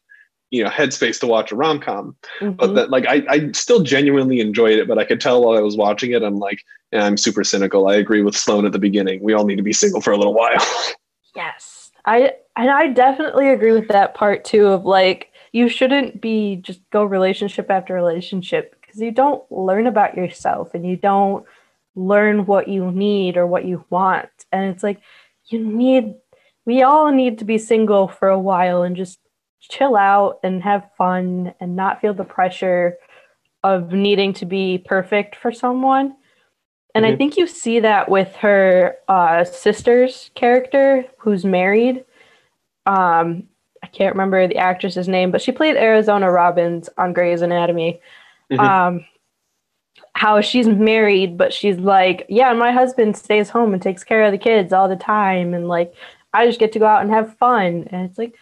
you 0.50 0.62
know 0.62 0.70
headspace 0.70 1.18
to 1.20 1.26
watch 1.26 1.52
a 1.52 1.56
rom-com. 1.56 2.16
Mm-hmm. 2.40 2.52
but 2.56 2.74
that 2.74 2.90
like 2.90 3.06
I, 3.06 3.24
I 3.28 3.52
still 3.52 3.82
genuinely 3.82 4.40
enjoyed 4.40 4.78
it 4.78 4.88
but 4.88 4.98
i 4.98 5.04
could 5.04 5.20
tell 5.20 5.44
while 5.44 5.58
i 5.58 5.60
was 5.60 5.76
watching 5.76 6.12
it 6.12 6.22
i'm 6.22 6.38
like 6.38 6.60
yeah, 6.92 7.04
i'm 7.04 7.16
super 7.16 7.44
cynical. 7.44 7.88
I 7.88 7.96
agree 7.96 8.22
with 8.22 8.36
Sloane 8.36 8.64
at 8.64 8.72
the 8.72 8.78
beginning. 8.78 9.22
We 9.22 9.34
all 9.34 9.44
need 9.44 9.56
to 9.56 9.62
be 9.62 9.72
single 9.72 10.00
for 10.00 10.12
a 10.12 10.16
little 10.16 10.34
while. 10.34 10.58
Yes. 11.34 11.90
I 12.06 12.32
and 12.56 12.70
i 12.70 12.86
definitely 12.86 13.50
agree 13.50 13.72
with 13.72 13.88
that 13.88 14.14
part 14.14 14.42
too 14.42 14.68
of 14.68 14.86
like 14.86 15.32
you 15.52 15.68
shouldn't 15.68 16.22
be 16.22 16.56
just 16.56 16.80
go 16.88 17.04
relationship 17.04 17.70
after 17.70 17.92
relationship 17.92 18.74
because 18.80 19.02
you 19.02 19.10
don't 19.10 19.44
learn 19.52 19.86
about 19.86 20.16
yourself 20.16 20.72
and 20.72 20.86
you 20.86 20.96
don't 20.96 21.44
learn 21.94 22.46
what 22.46 22.68
you 22.68 22.90
need 22.90 23.36
or 23.36 23.46
what 23.46 23.66
you 23.66 23.84
want. 23.90 24.30
And 24.50 24.72
it's 24.72 24.82
like 24.82 25.02
you 25.48 25.62
need 25.62 26.14
we 26.64 26.82
all 26.82 27.12
need 27.12 27.38
to 27.40 27.44
be 27.44 27.58
single 27.58 28.08
for 28.08 28.28
a 28.28 28.38
while 28.38 28.82
and 28.82 28.96
just 28.96 29.18
chill 29.68 29.96
out 29.96 30.40
and 30.42 30.62
have 30.62 30.90
fun 30.96 31.54
and 31.60 31.76
not 31.76 32.00
feel 32.00 32.14
the 32.14 32.24
pressure 32.24 32.96
of 33.64 33.92
needing 33.92 34.32
to 34.34 34.46
be 34.46 34.78
perfect 34.78 35.36
for 35.36 35.50
someone. 35.50 36.14
And 36.94 37.04
mm-hmm. 37.04 37.14
I 37.14 37.16
think 37.16 37.36
you 37.36 37.46
see 37.46 37.80
that 37.80 38.08
with 38.08 38.34
her 38.36 38.96
uh, 39.08 39.44
sister's 39.44 40.30
character 40.34 41.04
who's 41.18 41.44
married. 41.44 42.04
Um, 42.86 43.44
I 43.82 43.88
can't 43.88 44.14
remember 44.14 44.46
the 44.46 44.56
actress's 44.56 45.08
name, 45.08 45.30
but 45.30 45.42
she 45.42 45.52
played 45.52 45.76
Arizona 45.76 46.30
Robbins 46.30 46.88
on 46.96 47.12
Grey's 47.12 47.42
Anatomy. 47.42 48.00
Mm-hmm. 48.50 48.60
Um, 48.60 49.04
how 50.14 50.40
she's 50.40 50.66
married, 50.66 51.36
but 51.36 51.52
she's 51.52 51.76
like, 51.78 52.24
yeah, 52.30 52.52
my 52.54 52.72
husband 52.72 53.16
stays 53.16 53.50
home 53.50 53.74
and 53.74 53.82
takes 53.82 54.02
care 54.02 54.24
of 54.24 54.32
the 54.32 54.38
kids 54.38 54.72
all 54.72 54.88
the 54.88 54.96
time. 54.96 55.52
And 55.52 55.68
like, 55.68 55.92
I 56.32 56.46
just 56.46 56.58
get 56.58 56.72
to 56.72 56.78
go 56.78 56.86
out 56.86 57.02
and 57.02 57.10
have 57.10 57.36
fun. 57.36 57.86
And 57.90 58.08
it's 58.08 58.16
like, 58.16 58.34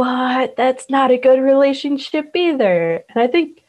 but 0.00 0.56
that's 0.56 0.88
not 0.88 1.10
a 1.10 1.18
good 1.18 1.40
relationship 1.40 2.30
either. 2.34 3.04
And 3.10 3.22
I 3.22 3.26
think 3.26 3.62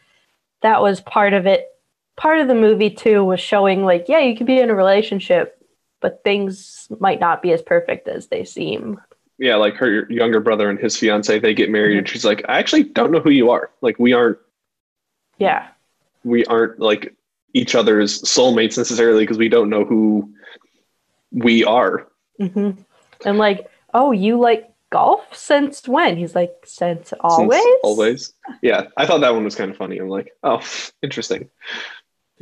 that 0.61 0.81
was 0.81 1.01
part 1.01 1.33
of 1.33 1.45
it. 1.45 1.67
Part 2.15 2.39
of 2.39 2.47
the 2.47 2.55
movie 2.55 2.89
too 2.89 3.21
was 3.25 3.41
showing 3.41 3.83
like, 3.83 4.05
yeah, 4.07 4.19
you 4.19 4.37
can 4.37 4.45
be 4.45 4.57
in 4.57 4.69
a 4.69 4.75
relationship, 4.75 5.61
but 5.99 6.21
things 6.23 6.87
might 7.01 7.19
not 7.19 7.41
be 7.41 7.51
as 7.51 7.61
perfect 7.61 8.07
as 8.07 8.27
they 8.27 8.45
seem. 8.45 8.97
yeah, 9.39 9.55
like 9.57 9.75
her 9.75 10.09
younger 10.09 10.39
brother 10.39 10.69
and 10.69 10.79
his 10.79 10.95
fiance, 10.95 11.37
they 11.39 11.53
get 11.53 11.69
married, 11.69 11.97
and 11.97 12.07
she's 12.07 12.23
like, 12.23 12.45
I 12.47 12.59
actually 12.59 12.83
don't 12.83 13.11
know 13.11 13.19
who 13.19 13.31
you 13.31 13.49
are. 13.51 13.69
Like, 13.81 13.99
we 13.99 14.13
aren't, 14.13 14.37
Yeah. 15.37 15.67
we 16.23 16.45
aren't 16.45 16.79
like 16.79 17.13
each 17.53 17.75
other's 17.75 18.21
soulmates 18.21 18.77
necessarily 18.77 19.23
because 19.23 19.37
we 19.37 19.49
don't 19.49 19.69
know 19.69 19.83
who 19.83 20.31
we 21.33 21.65
are. 21.65 22.07
hmm 22.39 22.71
And 23.25 23.37
like, 23.37 23.69
oh, 23.93 24.11
you 24.13 24.39
like 24.39 24.70
golf 24.91 25.21
since 25.36 25.88
when? 25.88 26.17
He's 26.17 26.36
like, 26.36 26.54
since 26.65 27.10
since 27.10 27.19
always. 27.21 27.63
always. 27.84 28.34
Yeah, 28.62 28.88
I 28.97 29.08
thought 29.08 29.21
that 29.21 29.34
one 29.34 29.43
was 29.43 29.56
kind 29.56 29.71
of 29.71 29.77
funny. 29.77 29.97
I'm 29.97 30.10
like, 30.10 30.32
oh, 30.43 30.62
interesting. 31.01 31.49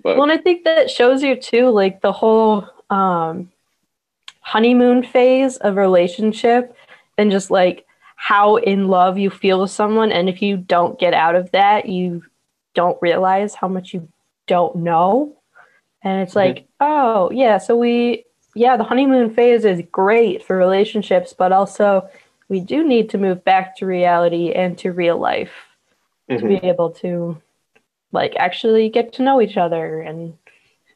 But 0.03 0.17
Well, 0.17 0.23
and 0.23 0.31
I 0.31 0.41
think 0.41 0.65
that 0.65 0.89
shows 0.89 1.23
you 1.23 1.35
too, 1.35 1.69
like 1.69 2.01
the 2.01 2.11
whole 2.11 2.67
um, 2.89 3.51
honeymoon 4.41 5.03
phase 5.03 5.57
of 5.57 5.77
relationship, 5.77 6.75
and 7.17 7.31
just 7.31 7.51
like 7.51 7.85
how 8.15 8.57
in 8.57 8.87
love 8.87 9.17
you 9.17 9.29
feel 9.29 9.61
with 9.61 9.71
someone, 9.71 10.11
and 10.11 10.27
if 10.27 10.41
you 10.41 10.57
don't 10.57 10.99
get 10.99 11.13
out 11.13 11.35
of 11.35 11.51
that, 11.51 11.87
you 11.87 12.23
don't 12.75 13.01
realize 13.01 13.55
how 13.55 13.67
much 13.67 13.93
you 13.93 14.07
don't 14.47 14.77
know, 14.77 15.37
and 16.01 16.21
it's 16.21 16.35
like, 16.35 16.67
oh 16.79 17.29
yeah, 17.31 17.57
so 17.57 17.75
we, 17.75 18.25
yeah, 18.55 18.77
the 18.77 18.83
honeymoon 18.83 19.33
phase 19.33 19.65
is 19.65 19.81
great 19.91 20.43
for 20.43 20.55
relationships, 20.55 21.33
but 21.37 21.51
also 21.51 22.09
we 22.49 22.59
do 22.59 22.83
need 22.83 23.11
to 23.11 23.17
move 23.17 23.43
back 23.45 23.77
to 23.77 23.85
reality 23.85 24.51
and 24.51 24.77
to 24.79 24.91
real 24.91 25.17
life 25.17 25.51
to 26.29 26.37
mhm. 26.37 26.61
be 26.61 26.67
able 26.67 26.91
to 26.91 27.41
like 28.11 28.35
actually 28.35 28.89
get 28.89 29.13
to 29.13 29.23
know 29.23 29.39
each 29.39 29.55
other 29.55 30.01
and 30.01 30.33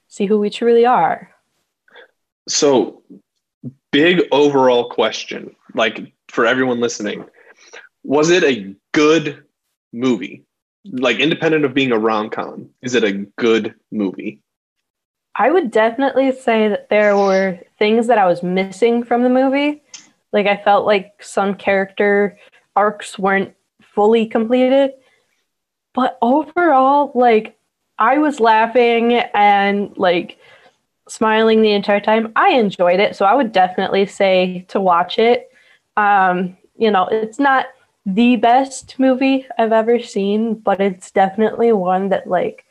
see 0.08 0.26
who 0.26 0.40
we 0.40 0.50
truly 0.50 0.86
are. 0.86 1.30
so 2.48 3.02
big 3.92 4.22
overall 4.32 4.90
question, 4.90 5.56
like 5.76 6.12
for 6.28 6.46
everyone 6.46 6.82
listening, 6.82 7.24
was 8.04 8.30
it 8.32 8.44
a 8.44 8.76
good 8.92 9.44
movie? 9.94 10.44
Like 10.86 11.20
independent 11.20 11.64
of 11.64 11.74
being 11.74 11.92
a 11.94 11.98
rom 11.98 12.30
com, 12.30 12.70
is 12.82 12.96
it 12.96 13.04
a 13.04 13.26
good 13.38 13.76
movie? 13.92 14.42
I 15.36 15.50
would 15.50 15.72
definitely 15.72 16.32
say 16.34 16.68
that 16.68 16.90
there 16.90 17.16
were 17.16 17.60
things 17.80 18.08
that 18.08 18.18
I 18.18 18.26
was 18.26 18.44
missing 18.44 19.04
from 19.04 19.24
the 19.24 19.30
movie. 19.30 19.83
Like 20.34 20.48
I 20.48 20.58
felt 20.58 20.86
like 20.86 21.14
some 21.22 21.56
character 21.56 22.38
arcs 22.76 23.18
weren't 23.18 23.54
fully 23.82 24.26
completed. 24.26 24.92
But 25.94 26.18
overall, 26.22 27.12
like 27.14 27.58
I 28.00 28.18
was 28.18 28.40
laughing 28.40 29.14
and 29.14 29.96
like 29.96 30.38
smiling 31.08 31.62
the 31.62 31.72
entire 31.72 32.00
time. 32.00 32.34
I 32.36 32.50
enjoyed 32.50 33.00
it, 33.00 33.16
so 33.16 33.26
I 33.26 33.36
would 33.36 33.52
definitely 33.52 34.06
say 34.08 34.66
to 34.70 34.82
watch 34.82 35.20
it. 35.20 35.52
Um, 35.96 36.58
you 36.76 36.90
know, 36.90 37.08
it's 37.12 37.40
not 37.40 37.68
the 38.06 38.36
best 38.36 38.98
movie 39.00 39.48
I've 39.58 39.72
ever 39.72 40.00
seen, 40.00 40.56
but 40.56 40.82
it's 40.82 41.12
definitely 41.12 41.72
one 41.72 42.10
that 42.10 42.28
like 42.28 42.66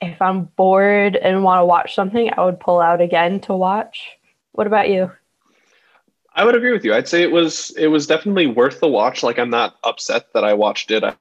if 0.00 0.20
I'm 0.20 0.44
bored 0.56 1.16
and 1.16 1.44
want 1.44 1.60
to 1.60 1.64
watch 1.64 1.94
something, 1.94 2.30
I 2.36 2.44
would 2.44 2.60
pull 2.60 2.80
out 2.80 3.00
again 3.00 3.40
to 3.40 3.54
watch. 3.54 4.18
What 4.52 4.66
about 4.66 4.88
you? 4.88 5.12
I 6.34 6.44
would 6.44 6.54
agree 6.54 6.72
with 6.72 6.84
you. 6.84 6.94
I'd 6.94 7.08
say 7.08 7.22
it 7.22 7.30
was 7.30 7.70
it 7.76 7.88
was 7.88 8.06
definitely 8.06 8.46
worth 8.46 8.80
the 8.80 8.88
watch. 8.88 9.22
Like 9.22 9.38
I'm 9.38 9.50
not 9.50 9.76
upset 9.84 10.32
that 10.32 10.44
I 10.44 10.54
watched 10.54 10.90
it. 10.90 11.04
I 11.04 11.14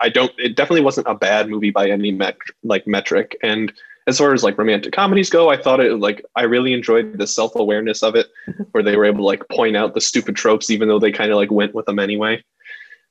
I 0.00 0.08
don't. 0.08 0.32
It 0.38 0.56
definitely 0.56 0.82
wasn't 0.82 1.06
a 1.06 1.14
bad 1.14 1.48
movie 1.48 1.70
by 1.70 1.88
any 1.88 2.10
met, 2.10 2.36
like 2.62 2.86
metric. 2.86 3.36
And 3.42 3.72
as 4.06 4.18
far 4.18 4.34
as 4.34 4.42
like 4.42 4.58
romantic 4.58 4.92
comedies 4.92 5.30
go, 5.30 5.48
I 5.48 5.56
thought 5.56 5.80
it 5.80 5.94
like 5.94 6.24
I 6.36 6.42
really 6.42 6.72
enjoyed 6.72 7.18
the 7.18 7.26
self 7.26 7.54
awareness 7.54 8.02
of 8.02 8.14
it, 8.14 8.28
where 8.72 8.82
they 8.82 8.96
were 8.96 9.06
able 9.06 9.18
to 9.18 9.24
like 9.24 9.48
point 9.48 9.76
out 9.76 9.94
the 9.94 10.00
stupid 10.00 10.36
tropes, 10.36 10.70
even 10.70 10.88
though 10.88 10.98
they 10.98 11.12
kind 11.12 11.30
of 11.30 11.36
like 11.36 11.50
went 11.50 11.74
with 11.74 11.86
them 11.86 11.98
anyway. 11.98 12.42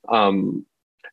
Um, 0.10 0.66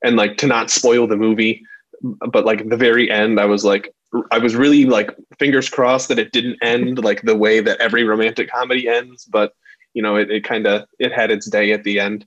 and 0.03 0.17
like 0.17 0.37
to 0.39 0.47
not 0.47 0.71
spoil 0.71 1.07
the 1.07 1.17
movie, 1.17 1.65
but 2.03 2.45
like 2.45 2.69
the 2.69 2.77
very 2.77 3.11
end, 3.11 3.41
I 3.41 3.47
was 3.47 3.65
like, 3.65 3.95
I 4.31 4.39
was 4.39 4.55
really 4.57 4.85
like 4.85 5.15
fingers 5.39 5.69
crossed 5.69 6.09
that 6.09 6.19
it 6.19 6.33
didn't 6.33 6.59
end 6.63 7.03
like 7.03 7.23
the 7.23 7.37
way 7.37 7.61
that 7.61 7.81
every 7.81 8.05
romantic 8.05 8.51
comedy 8.51 8.89
ends, 8.89 9.25
but 9.25 9.53
you 9.99 10.03
know, 10.03 10.15
it, 10.15 10.31
it 10.31 10.45
kind 10.45 10.65
of 10.65 10.87
it 11.01 11.11
had 11.11 11.33
its 11.33 11.51
day 11.51 11.73
at 11.73 11.83
the 11.83 11.99
end. 11.99 12.25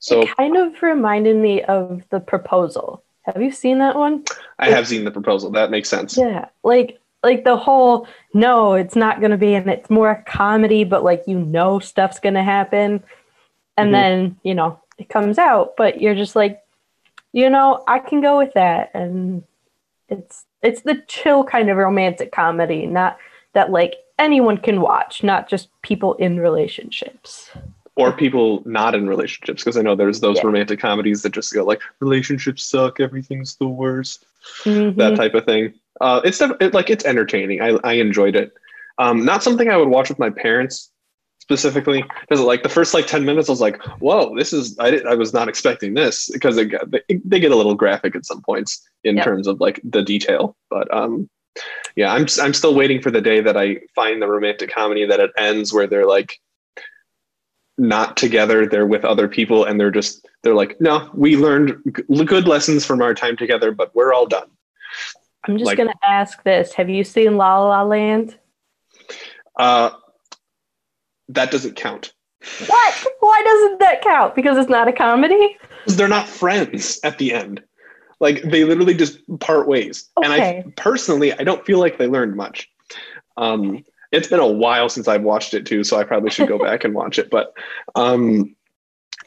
So 0.00 0.22
it 0.22 0.36
kind 0.36 0.56
of 0.56 0.82
reminded 0.82 1.36
me 1.36 1.62
of 1.62 2.02
the 2.10 2.18
proposal. 2.18 3.04
Have 3.22 3.40
you 3.40 3.52
seen 3.52 3.78
that 3.78 3.94
one? 3.94 4.24
I 4.58 4.68
have 4.70 4.88
seen 4.88 5.04
the 5.04 5.12
proposal. 5.12 5.52
That 5.52 5.70
makes 5.70 5.88
sense. 5.88 6.16
Yeah, 6.18 6.46
like 6.64 6.98
like 7.22 7.44
the 7.44 7.56
whole 7.56 8.08
no, 8.34 8.74
it's 8.74 8.96
not 8.96 9.20
going 9.20 9.30
to 9.30 9.36
be, 9.36 9.54
and 9.54 9.70
it's 9.70 9.88
more 9.88 10.10
a 10.10 10.22
comedy, 10.24 10.82
but 10.82 11.04
like 11.04 11.22
you 11.28 11.38
know 11.38 11.78
stuff's 11.78 12.18
going 12.18 12.34
to 12.34 12.42
happen, 12.42 13.00
and 13.76 13.90
Mhm. 13.90 13.92
then 13.92 14.36
you 14.42 14.56
know 14.56 14.80
it 14.98 15.08
comes 15.08 15.38
out, 15.38 15.76
but 15.76 16.00
you're 16.00 16.16
just 16.16 16.34
like, 16.34 16.60
you 17.32 17.48
know, 17.48 17.84
I 17.86 18.00
can 18.00 18.20
go 18.20 18.38
with 18.38 18.54
that, 18.54 18.90
and 18.92 19.44
it's 20.08 20.46
it's 20.64 20.80
the 20.80 21.00
chill 21.06 21.44
kind 21.44 21.70
of 21.70 21.76
romantic 21.76 22.32
comedy, 22.32 22.86
not 22.86 23.18
that 23.52 23.70
like 23.70 23.94
anyone 24.18 24.58
can 24.58 24.80
watch, 24.80 25.22
not 25.22 25.48
just 25.48 25.68
people 25.82 26.14
in 26.14 26.38
relationships. 26.40 27.50
Or 27.96 28.12
people 28.12 28.62
not 28.64 28.94
in 28.94 29.08
relationships, 29.08 29.64
because 29.64 29.76
I 29.76 29.82
know 29.82 29.96
there's 29.96 30.20
those 30.20 30.36
Yeah. 30.36 30.46
romantic 30.46 30.78
comedies 30.78 31.22
that 31.22 31.32
just 31.32 31.52
go 31.52 31.64
like 31.64 31.80
relationships 32.00 32.62
suck, 32.64 33.00
everything's 33.00 33.56
the 33.56 33.66
worst, 33.66 34.24
Mhm. 34.64 34.96
that 34.96 35.16
type 35.16 35.34
of 35.34 35.44
thing. 35.44 35.74
Uh, 36.00 36.20
it's 36.24 36.40
it, 36.40 36.72
like 36.74 36.90
it's 36.90 37.04
entertaining. 37.04 37.60
I 37.60 37.76
I 37.82 37.94
enjoyed 37.94 38.36
it. 38.36 38.52
Um, 38.98 39.24
not 39.24 39.42
something 39.42 39.68
I 39.68 39.76
would 39.76 39.88
watch 39.88 40.08
with 40.08 40.18
my 40.18 40.30
parents 40.30 40.90
specifically 41.40 42.04
because 42.20 42.40
like 42.40 42.62
the 42.62 42.68
first 42.68 42.92
like 42.92 43.06
10 43.06 43.24
minutes 43.24 43.48
i 43.48 43.52
was 43.52 43.60
like 43.60 43.80
whoa 44.00 44.36
this 44.36 44.52
is 44.52 44.78
i, 44.80 44.90
did, 44.90 45.06
I 45.06 45.14
was 45.14 45.32
not 45.32 45.48
expecting 45.48 45.94
this 45.94 46.28
because 46.30 46.58
it, 46.58 46.66
got- 46.66 46.90
they, 46.90 47.00
they 47.24 47.40
get 47.40 47.52
a 47.52 47.56
little 47.56 47.74
graphic 47.74 48.14
at 48.14 48.26
some 48.26 48.42
points 48.42 48.86
in 49.04 49.16
Yep. 49.16 49.24
terms 49.24 49.46
of 49.46 49.58
like 49.58 49.80
the 49.82 50.02
detail 50.02 50.56
but 50.68 50.92
um 50.92 51.26
yeah 51.96 52.12
i'm 52.12 52.26
i'm 52.40 52.54
still 52.54 52.74
waiting 52.74 53.00
for 53.00 53.10
the 53.10 53.20
day 53.20 53.40
that 53.40 53.56
i 53.56 53.76
find 53.94 54.20
the 54.22 54.26
romantic 54.28 54.72
comedy 54.72 55.04
that 55.06 55.20
it 55.20 55.30
ends 55.36 55.72
where 55.72 55.86
they're 55.86 56.06
like 56.06 56.38
not 57.78 58.16
together 58.16 58.66
they're 58.66 58.86
with 58.86 59.04
other 59.04 59.28
people 59.28 59.64
and 59.64 59.78
they're 59.80 59.90
just 59.90 60.26
they're 60.42 60.54
like 60.54 60.80
no 60.80 61.08
we 61.14 61.36
learned 61.36 61.76
good 62.26 62.48
lessons 62.48 62.84
from 62.84 63.00
our 63.02 63.14
time 63.14 63.36
together 63.36 63.70
but 63.72 63.94
we're 63.94 64.12
all 64.12 64.26
done 64.26 64.48
I'm 65.46 65.56
just 65.56 65.66
like- 65.66 65.78
gonna 65.78 65.94
ask 66.02 66.42
this: 66.42 66.74
Have 66.74 66.90
you 66.90 67.04
seen 67.04 67.36
La 67.36 67.62
La 67.62 67.82
Land? 67.82 68.36
uh 69.58 69.90
that 71.28 71.50
doesn't 71.50 71.76
count 71.76 72.12
What? 72.66 73.06
Why 73.20 73.42
doesn't 73.44 73.80
that 73.80 74.02
count? 74.02 74.34
Because 74.34 74.58
it's 74.58 74.68
not 74.70 74.88
a 74.88 74.92
comedy. 74.92 75.56
they're 75.86 76.08
not 76.08 76.28
friends 76.28 76.98
at 77.04 77.18
the 77.18 77.32
end. 77.32 77.62
Like 78.20 78.42
they 78.42 78.64
literally 78.64 78.94
just 78.94 79.20
part 79.38 79.68
ways. 79.68 80.08
And 80.22 80.32
I 80.32 80.64
personally, 80.76 81.32
I 81.32 81.44
don't 81.44 81.64
feel 81.64 81.78
like 81.78 81.98
they 81.98 82.08
learned 82.08 82.36
much. 82.36 82.68
Um, 83.36 83.84
it's 84.10 84.28
been 84.28 84.40
a 84.40 84.46
while 84.46 84.88
since 84.88 85.06
I've 85.06 85.22
watched 85.22 85.54
it 85.54 85.66
too, 85.66 85.84
so 85.84 85.98
I 85.98 86.04
probably 86.04 86.30
should 86.30 86.48
go 86.48 86.58
back 86.64 86.84
and 86.84 86.94
watch 86.94 87.18
it. 87.18 87.30
But 87.30 87.52
um, 87.94 88.54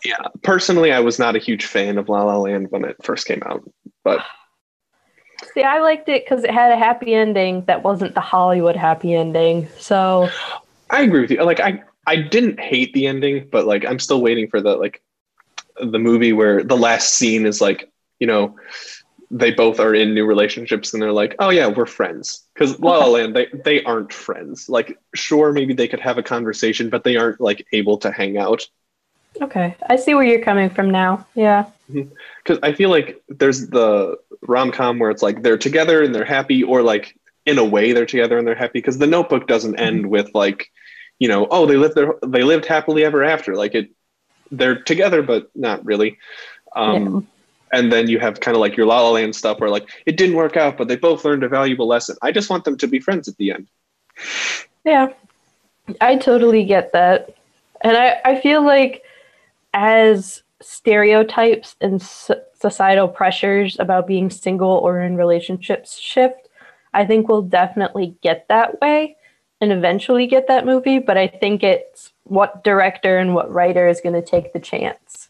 yeah, 0.03 0.27
personally, 0.43 0.91
I 0.91 0.99
was 0.99 1.19
not 1.19 1.35
a 1.35 1.39
huge 1.39 1.65
fan 1.65 1.97
of 1.97 2.09
La 2.09 2.23
La 2.23 2.37
Land 2.37 2.71
when 2.71 2.83
it 2.83 2.97
first 3.03 3.27
came 3.27 3.41
out. 3.45 3.63
But 4.03 4.19
See, 5.53 5.63
I 5.63 5.79
liked 5.79 6.07
it 6.07 6.23
because 6.23 6.43
it 6.43 6.51
had 6.51 6.71
a 6.71 6.77
happy 6.77 7.13
ending 7.13 7.65
that 7.65 7.83
wasn't 7.83 8.13
the 8.13 8.21
Hollywood 8.21 8.75
happy 8.75 9.13
ending. 9.13 9.67
So 9.79 10.29
I 10.89 11.01
agree 11.01 11.21
with 11.21 11.31
you. 11.31 11.43
Like 11.43 11.59
I, 11.59 11.83
I 12.05 12.17
didn't 12.17 12.59
hate 12.59 12.93
the 12.93 13.07
ending, 13.07 13.47
but 13.51 13.65
like 13.65 13.85
I'm 13.85 13.99
still 13.99 14.21
waiting 14.21 14.47
for 14.47 14.61
the 14.61 14.75
like 14.75 15.01
the 15.81 15.99
movie 15.99 16.33
where 16.33 16.63
the 16.63 16.77
last 16.77 17.13
scene 17.13 17.45
is 17.45 17.59
like 17.59 17.91
you 18.21 18.27
know 18.27 18.55
they 19.31 19.51
both 19.51 19.79
are 19.79 19.95
in 19.95 20.13
new 20.13 20.25
relationships 20.25 20.93
and 20.93 21.01
they're 21.01 21.11
like 21.11 21.35
oh 21.39 21.49
yeah 21.49 21.67
we're 21.67 21.85
friends. 21.85 22.45
Because 22.53 22.79
La 22.79 22.99
La 22.99 23.07
Land 23.07 23.35
they 23.35 23.47
they 23.65 23.83
aren't 23.83 24.13
friends. 24.13 24.69
Like 24.69 24.97
sure 25.15 25.51
maybe 25.51 25.73
they 25.73 25.87
could 25.87 25.99
have 25.99 26.17
a 26.17 26.23
conversation 26.23 26.89
but 26.89 27.03
they 27.03 27.17
aren't 27.17 27.41
like 27.41 27.65
able 27.73 27.97
to 27.99 28.11
hang 28.11 28.37
out. 28.37 28.67
Okay, 29.41 29.75
I 29.89 29.95
see 29.95 30.13
where 30.13 30.25
you're 30.25 30.43
coming 30.43 30.69
from 30.69 30.91
now. 30.91 31.25
Yeah, 31.35 31.65
because 31.89 32.59
I 32.61 32.73
feel 32.73 32.89
like 32.89 33.21
there's 33.29 33.67
the 33.69 34.17
rom 34.41 34.71
com 34.71 34.99
where 34.99 35.09
it's 35.09 35.23
like 35.23 35.41
they're 35.41 35.57
together 35.57 36.03
and 36.03 36.13
they're 36.13 36.25
happy 36.25 36.63
or 36.63 36.81
like 36.81 37.17
in 37.45 37.57
a 37.57 37.63
way 37.65 37.93
they're 37.93 38.05
together 38.05 38.37
and 38.37 38.45
they're 38.45 38.55
happy 38.55 38.79
because 38.79 38.97
the 38.97 39.07
Notebook 39.07 39.47
doesn't 39.47 39.79
end 39.79 40.09
with 40.09 40.29
like 40.35 40.69
you 41.19 41.29
know 41.29 41.47
oh 41.49 41.65
they 41.65 41.77
lived 41.77 41.95
their 41.95 42.15
they 42.25 42.43
lived 42.43 42.65
happily 42.65 43.05
ever 43.05 43.23
after. 43.23 43.55
Like 43.55 43.73
it 43.75 43.91
they're 44.51 44.81
together 44.83 45.23
but 45.23 45.49
not 45.55 45.85
really. 45.85 46.17
Um 46.75 47.27
and 47.73 47.91
then 47.91 48.09
you 48.09 48.19
have 48.19 48.39
kind 48.39 48.55
of 48.55 48.61
like 48.61 48.75
your 48.75 48.85
La 48.85 49.01
La 49.01 49.11
Land 49.11 49.35
stuff 49.35 49.59
where 49.59 49.69
like 49.69 49.89
it 50.05 50.17
didn't 50.17 50.35
work 50.35 50.57
out 50.57 50.77
but 50.77 50.87
they 50.87 50.95
both 50.95 51.25
learned 51.25 51.43
a 51.43 51.49
valuable 51.49 51.87
lesson 51.87 52.15
I 52.21 52.31
just 52.31 52.49
want 52.49 52.65
them 52.65 52.77
to 52.77 52.87
be 52.87 52.99
friends 52.99 53.27
at 53.27 53.37
the 53.37 53.51
end 53.51 53.67
yeah, 54.83 55.09
I 55.99 56.17
totally 56.17 56.63
get 56.63 56.93
that, 56.93 57.35
and 57.81 57.95
I 57.97 58.19
I 58.25 58.41
feel 58.41 58.65
like 58.65 59.03
as 59.73 60.43
stereotypes 60.61 61.75
and 61.81 62.01
societal 62.01 63.07
pressures 63.07 63.79
about 63.79 64.07
being 64.07 64.29
single 64.29 64.69
or 64.69 65.01
in 65.01 65.15
relationships 65.15 65.97
shift, 65.97 66.47
I 66.93 67.05
think 67.05 67.27
we'll 67.27 67.41
definitely 67.41 68.15
get 68.21 68.47
that 68.49 68.79
way. 68.81 69.17
and 69.59 69.71
eventually 69.71 70.25
get 70.25 70.47
that 70.47 70.65
movie, 70.65 70.97
but 70.97 71.17
I 71.17 71.27
think 71.27 71.61
it's 71.61 72.11
what 72.23 72.63
director 72.63 73.19
and 73.19 73.35
what 73.35 73.53
writer 73.53 73.87
is 73.87 74.01
going 74.01 74.15
to 74.15 74.27
take 74.27 74.53
the 74.53 74.59
chance. 74.59 75.29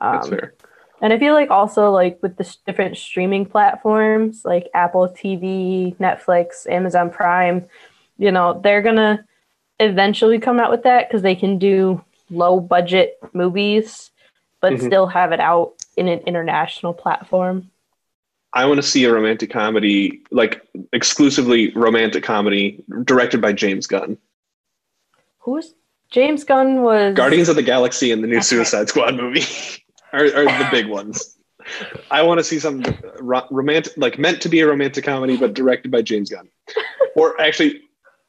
Um, 0.00 0.14
That's 0.14 0.28
fair. 0.28 0.54
And 1.02 1.12
I 1.12 1.18
feel 1.18 1.34
like 1.34 1.50
also 1.50 1.90
like 1.90 2.18
with 2.22 2.36
the 2.36 2.56
different 2.64 2.96
streaming 2.96 3.44
platforms 3.44 4.44
like 4.44 4.70
Apple 4.72 5.08
TV, 5.08 5.94
Netflix, 5.96 6.66
Amazon 6.70 7.10
Prime, 7.10 7.66
you 8.16 8.32
know, 8.32 8.58
they're 8.62 8.82
going 8.82 8.96
to 8.96 9.22
eventually 9.80 10.38
come 10.38 10.58
out 10.58 10.70
with 10.70 10.84
that 10.84 11.08
because 11.08 11.22
they 11.22 11.34
can 11.34 11.58
do 11.58 12.02
low 12.30 12.60
budget 12.60 13.18
movies 13.34 14.12
but 14.62 14.72
mm-hmm. 14.72 14.86
still 14.86 15.06
have 15.08 15.32
it 15.32 15.40
out 15.40 15.74
in 15.98 16.08
an 16.08 16.20
international 16.20 16.94
platform. 16.94 17.68
I 18.54 18.64
want 18.64 18.78
to 18.78 18.82
see 18.82 19.04
a 19.04 19.12
romantic 19.12 19.50
comedy, 19.50 20.22
like 20.30 20.62
exclusively 20.92 21.72
romantic 21.74 22.22
comedy, 22.22 22.82
directed 23.04 23.40
by 23.42 23.52
James 23.52 23.86
Gunn. 23.86 24.16
Who's 25.40 25.74
James 26.10 26.44
Gunn 26.44 26.82
was 26.82 27.14
Guardians 27.14 27.48
of 27.48 27.56
the 27.56 27.62
Galaxy 27.62 28.12
and 28.12 28.22
the 28.22 28.28
new. 28.28 28.40
Suicide 28.42 28.88
Squad 28.88 29.16
movie 29.16 29.40
are, 30.12 30.24
are 30.24 30.44
the 30.44 30.68
big 30.70 30.86
ones. 30.86 31.36
I 32.10 32.22
want 32.22 32.38
to 32.38 32.44
see 32.44 32.58
something 32.58 32.96
romantic, 33.20 33.92
like 33.96 34.18
meant 34.18 34.42
to 34.42 34.48
be 34.48 34.60
a 34.60 34.66
romantic 34.66 35.04
comedy, 35.04 35.36
but 35.36 35.54
directed 35.54 35.90
by 35.90 36.02
James 36.02 36.30
Gunn. 36.30 36.48
or 37.16 37.40
actually, 37.40 37.82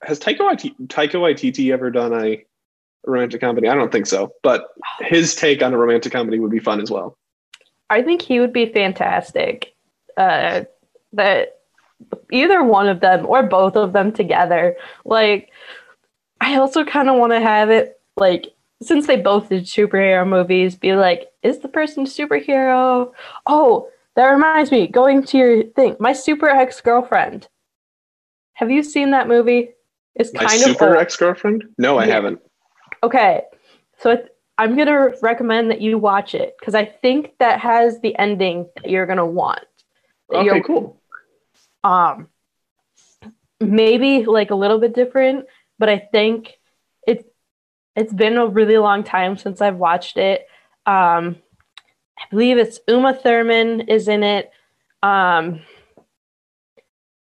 has 0.04 0.19
Taika 0.19 0.39
Waititi, 0.39 0.76
Taika 0.88 1.15
Waititi 1.15 1.74
ever 1.74 1.89
done 1.89 2.13
a 2.13 2.46
romantic 3.06 3.41
comedy? 3.41 3.67
I 3.67 3.76
don't 3.76 3.91
think 3.91 4.06
so, 4.06 4.34
but 4.43 4.67
his 5.00 5.36
take 5.36 5.62
on 5.63 5.74
a 5.74 5.78
romantic 5.78 6.12
comedy 6.12 6.39
would 6.39 6.52
be 6.52 6.60
fun 6.60 6.80
as 6.80 6.91
well. 6.91 7.17
I 7.89 8.02
think 8.02 8.22
he 8.22 8.39
would 8.39 8.54
be 8.54 8.67
fantastic. 8.67 9.74
Uh, 10.15 10.63
that 11.13 11.60
either 12.32 12.63
one 12.63 12.88
of 12.88 13.00
them 13.00 13.26
or 13.26 13.43
both 13.43 13.76
of 13.76 13.93
them 13.93 14.12
together. 14.12 14.76
Like, 15.06 15.50
I 16.41 16.58
also 16.58 16.84
kind 16.84 17.10
of 17.10 17.17
want 17.17 17.34
to 17.34 17.39
have 17.39 17.69
it 17.69 18.00
like 18.17 18.52
since 18.84 19.08
they 19.08 19.17
both 19.17 19.50
did 19.50 19.63
superhero 19.63 20.28
movies, 20.28 20.76
be 20.76 20.93
like, 20.96 21.30
is 21.41 21.60
the 21.60 21.67
person 21.67 22.04
a 22.04 22.08
superhero? 22.08 23.12
Oh, 23.46 23.89
that 24.15 24.28
reminds 24.28 24.72
me, 24.72 24.88
going 24.88 25.24
to 25.24 25.38
your 25.38 25.63
thing, 25.63 25.96
my 26.00 26.13
super 26.13 26.48
ex 26.48 26.82
girlfriend. 26.82 27.48
Have 28.54 28.69
you 28.69 28.84
seen 28.84 29.12
that 29.12 29.28
movie? 29.28 29.72
It's 30.15 30.32
kind 30.32 30.46
my 30.46 30.54
of 30.54 30.62
super 30.62 30.96
ex 30.96 31.15
girlfriend. 31.15 31.63
No, 31.78 31.98
I 31.98 32.06
yeah. 32.06 32.13
haven't. 32.13 32.39
Okay, 33.02 33.41
so 34.00 34.24
I'm 34.58 34.78
gonna 34.78 35.13
recommend 35.22 35.72
that 35.72 35.82
you 35.82 35.98
watch 35.98 36.36
it 36.36 36.56
because 36.60 36.76
I 36.76 36.86
think 36.86 37.34
that 37.39 37.60
has 37.60 38.00
the 38.02 38.15
ending 38.17 38.69
that 38.76 38.89
you're 38.89 39.08
gonna 39.08 39.26
want. 39.26 39.65
Okay, 40.32 40.62
cool. 40.62 41.02
Um, 41.84 42.28
maybe 43.60 44.26
like 44.26 44.52
a 44.52 44.56
little 44.56 44.80
bit 44.80 44.93
different, 44.93 45.46
but 45.80 45.89
I 45.89 45.98
think 46.12 46.60
it's 47.95 48.13
been 48.13 48.38
a 48.38 48.47
really 48.47 48.77
long 48.77 49.03
time 49.03 49.38
since 49.38 49.62
I've 49.62 49.77
watched 49.77 50.17
it. 50.17 50.47
Um, 50.86 51.38
I 52.17 52.23
believe 52.29 52.58
it's 52.58 52.79
Uma 52.88 53.13
Thurman 53.13 53.82
is 53.82 54.08
in 54.08 54.23
it. 54.23 54.51
Um, 55.01 55.62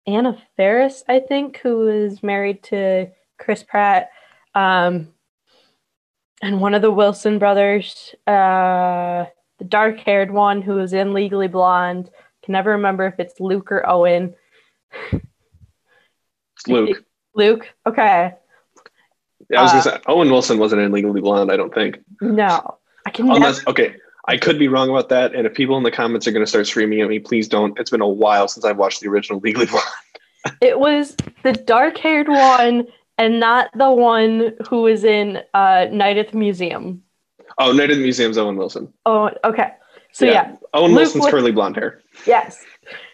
Anna 0.06 0.38
Faris, 0.58 1.04
I 1.08 1.20
think, 1.20 1.58
who 1.58 1.88
is 1.88 2.22
married 2.22 2.64
to 2.64 3.10
Chris 3.40 3.64
Pratt. 3.64 4.10
Um, 4.54 5.10
and 6.42 6.60
one 6.60 6.74
of 6.74 6.82
the 6.82 6.92
Wilson 6.92 7.40
brothers, 7.40 8.14
uh, 8.28 9.26
the 9.60 9.66
dark 9.66 10.00
haired 10.00 10.32
one 10.32 10.62
who 10.62 10.76
was 10.76 10.94
in 10.94 11.14
Legally 11.14 11.48
Blonde. 11.48 12.10
Can 12.44 12.52
never 12.52 12.72
remember 12.72 13.06
if 13.06 13.20
it's 13.20 13.40
Luke 13.40 13.72
or 13.72 13.88
Owen. 13.90 14.36
It's 15.14 16.68
Luke. 16.68 17.06
Luke. 17.36 17.74
Okay. 17.88 18.36
Yeah, 19.50 19.60
I 19.60 19.64
was 19.64 19.72
uh, 19.72 19.74
gonna 19.74 19.98
say 19.98 20.04
Owen 20.08 20.30
Wilson 20.30 20.58
wasn't 20.58 20.82
in 20.82 20.92
Legally 20.92 21.22
Blonde. 21.22 21.52
I 21.52 21.58
don't 21.58 21.74
think. 21.74 22.00
No, 22.22 22.78
I 23.06 23.10
can. 23.10 23.30
Unless 23.30 23.60
never... 23.60 23.70
okay, 23.70 23.96
I 24.28 24.38
could 24.38 24.58
be 24.58 24.68
wrong 24.68 24.90
about 24.90 25.10
that. 25.10 25.36
And 25.36 25.46
if 25.46 25.54
people 25.54 25.78
in 25.78 25.84
the 25.84 25.92
comments 25.92 26.28
are 26.28 26.32
gonna 26.32 26.48
start 26.48 26.68
screaming 26.68 27.02
at 27.02 27.10
me, 27.10 27.20
please 27.20 27.48
don't. 27.48 27.78
It's 27.80 27.92
been 27.92 28.02
a 28.02 28.08
while 28.08 28.48
since 28.48 28.66
I've 28.66 28.78
watched 28.78 29.02
the 29.02 29.10
original 29.10 29.40
Legally 29.40 29.66
Blonde. 29.66 29.86
it 30.62 30.80
was 30.80 31.16
the 31.44 31.54
dark-haired 31.54 32.28
one 32.28 32.88
and 33.18 33.40
not 33.40 33.70
the 33.76 33.92
one 33.92 34.54
who 34.70 34.82
was 34.82 35.04
in 35.04 35.40
uh, 35.54 35.88
Night 35.92 36.18
at 36.18 36.32
the 36.32 36.38
Museum. 36.38 37.04
Oh, 37.60 37.72
Night 37.72 37.92
at 37.92 37.98
the 37.98 38.04
Museum's 38.04 38.38
Owen 38.38 38.58
Wilson. 38.58 38.92
Oh, 39.06 39.30
okay. 39.44 39.74
So 40.12 40.26
yeah, 40.26 40.32
yeah. 40.32 40.56
Owen 40.74 40.92
Luke 40.92 41.00
Wilson's 41.00 41.28
curly 41.28 41.52
blonde 41.52 41.76
hair. 41.76 42.02
Yes. 42.26 42.64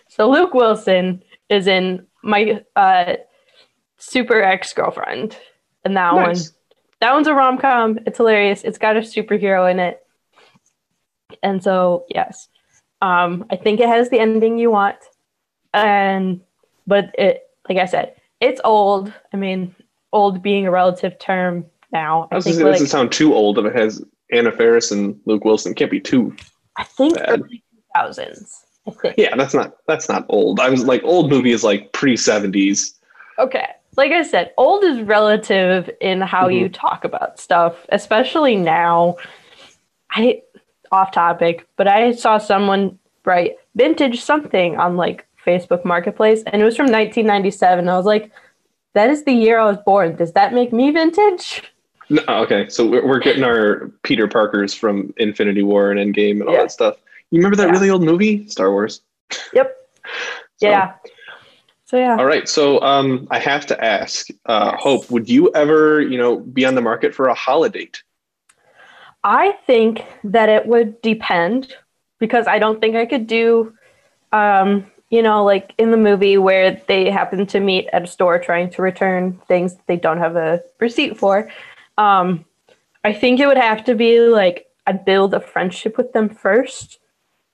So 0.08 0.30
Luke 0.30 0.54
Wilson 0.54 1.24
is 1.50 1.68
in 1.68 2.06
my 2.24 2.64
uh, 2.76 3.16
super 3.98 4.42
ex 4.42 4.74
girlfriend, 4.74 5.38
and 5.84 5.96
that 5.96 6.14
nice. 6.16 6.50
one, 6.50 6.56
that 7.02 7.14
one's 7.14 7.28
a 7.28 7.34
rom 7.34 7.58
com. 7.58 8.00
It's 8.06 8.18
hilarious. 8.18 8.64
It's 8.64 8.78
got 8.78 8.98
a 8.98 9.02
superhero 9.02 9.70
in 9.70 9.80
it, 9.80 10.06
and 11.42 11.64
so 11.64 12.06
yes, 12.10 12.48
um, 13.02 13.46
I 13.50 13.56
think 13.56 13.80
it 13.80 13.88
has 13.88 14.10
the 14.10 14.20
ending 14.20 14.58
you 14.58 14.72
want, 14.72 14.98
and 15.74 16.42
but 16.88 17.14
it, 17.18 17.44
like 17.68 17.78
I 17.78 17.86
said, 17.86 18.16
it's 18.42 18.62
old. 18.64 19.14
I 19.34 19.38
mean, 19.38 19.76
old 20.12 20.42
being 20.42 20.68
a 20.68 20.72
relative 20.72 21.18
term 21.20 21.66
now. 21.92 22.28
I, 22.32 22.38
I 22.38 22.42
think, 22.42 22.58
say, 22.58 22.64
like, 22.64 22.74
doesn't 22.74 22.88
sound 22.88 23.12
too 23.12 23.34
old 23.34 23.58
if 23.58 23.66
it 23.66 23.76
has 23.76 24.04
Anna 24.32 24.52
Faris 24.52 24.92
and 24.92 25.20
Luke 25.26 25.46
Wilson. 25.46 25.74
Can't 25.74 25.92
be 25.92 26.00
too. 26.00 26.36
I 26.78 26.84
think 26.84 27.16
bad. 27.16 27.30
early 27.30 27.64
two 27.72 27.82
thousands. 27.96 28.66
I 28.88 28.92
think. 28.92 29.16
Yeah, 29.18 29.36
that's 29.36 29.54
not 29.54 29.78
that's 29.88 30.10
not 30.10 30.26
old. 30.30 30.60
I 30.60 30.70
was 30.70 30.84
like 30.84 31.04
old 31.04 31.30
movie 31.30 31.52
is 31.52 31.64
like 31.64 31.94
pre 31.94 32.18
seventies. 32.18 32.96
Okay. 33.38 33.68
Like 33.98 34.12
I 34.12 34.24
said, 34.24 34.54
old 34.58 34.84
is 34.84 35.02
relative 35.02 35.90
in 36.00 36.22
how 36.22 36.48
mm-hmm. 36.48 36.58
you 36.58 36.70
talk 36.70 37.04
about 37.04 37.40
stuff, 37.40 37.86
especially 37.90 38.56
now. 38.56 39.18
I 40.12 40.42
off 40.92 41.12
topic, 41.12 41.68
but 41.76 41.88
I 41.88 42.12
saw 42.14 42.38
someone 42.38 42.98
write 43.26 43.58
vintage 43.76 44.22
something 44.22 44.78
on 44.78 44.98
like 44.98 45.28
Facebook 45.46 45.86
Marketplace 45.86 46.44
and 46.48 46.62
it 46.62 46.66
was 46.66 46.76
from 46.76 46.86
1997. 46.86 47.88
I 47.88 47.96
was 47.96 48.06
like, 48.06 48.32
that 48.94 49.10
is 49.10 49.24
the 49.24 49.34
year 49.34 49.60
I 49.60 49.66
was 49.66 49.78
born. 49.86 50.16
Does 50.16 50.34
that 50.34 50.54
make 50.54 50.74
me 50.74 50.92
vintage? 50.92 51.62
No, 52.10 52.24
okay, 52.30 52.68
so 52.70 52.88
we're, 52.88 53.06
we're 53.06 53.20
getting 53.20 53.44
our 53.44 53.92
Peter 54.02 54.28
Parkers 54.28 54.74
from 54.74 55.14
Infinity 55.18 55.62
War 55.62 55.92
and 55.92 56.00
Endgame 56.00 56.40
and 56.40 56.44
all 56.44 56.54
yeah. 56.54 56.62
that 56.64 56.72
stuff. 56.72 56.98
You 57.30 57.38
remember 57.38 57.56
that 57.58 57.68
yeah. 57.68 57.72
really 57.72 57.90
old 57.92 58.04
movie, 58.04 58.48
Star 58.48 58.72
Wars? 58.72 59.02
Yep. 59.54 59.78
so, 60.58 60.68
yeah. 60.68 60.94
So 61.90 61.98
yeah. 61.98 62.18
All 62.18 62.26
right. 62.26 62.48
So 62.48 62.80
um, 62.82 63.28
I 63.32 63.40
have 63.40 63.66
to 63.66 63.84
ask, 63.84 64.28
uh, 64.46 64.74
yes. 64.74 64.84
Hope, 64.84 65.10
would 65.10 65.28
you 65.28 65.52
ever, 65.56 66.00
you 66.00 66.20
know, 66.20 66.40
be 66.40 66.64
on 66.64 66.76
the 66.76 66.82
market 66.82 67.16
for 67.16 67.30
a 67.30 67.34
holidate? 67.34 68.04
I 69.24 69.54
think 69.66 70.06
that 70.24 70.50
it 70.50 70.68
would 70.68 71.02
depend 71.02 71.74
because 72.20 72.46
I 72.46 72.60
don't 72.60 72.80
think 72.80 72.96
I 72.96 73.08
could 73.08 73.26
do 73.26 73.74
um, 74.32 74.86
you 75.10 75.24
know, 75.24 75.44
like 75.44 75.74
in 75.80 75.90
the 75.90 75.98
movie 75.98 76.38
where 76.38 76.80
they 76.88 77.10
happen 77.10 77.48
to 77.48 77.60
meet 77.60 77.88
at 77.92 78.04
a 78.04 78.08
store 78.08 78.38
trying 78.38 78.70
to 78.70 78.82
return 78.84 79.42
things 79.48 79.76
they 79.88 79.98
don't 79.98 80.20
have 80.20 80.36
a 80.36 80.62
receipt 80.80 81.18
for. 81.18 81.50
Um, 81.98 82.46
I 83.04 83.14
think 83.14 83.40
it 83.40 83.48
would 83.48 83.58
have 83.58 83.84
to 83.86 83.96
be 83.96 84.20
like 84.20 84.68
I'd 84.86 85.06
build 85.06 85.34
a 85.34 85.40
friendship 85.40 85.98
with 85.98 86.14
them 86.14 86.30
first 86.30 87.00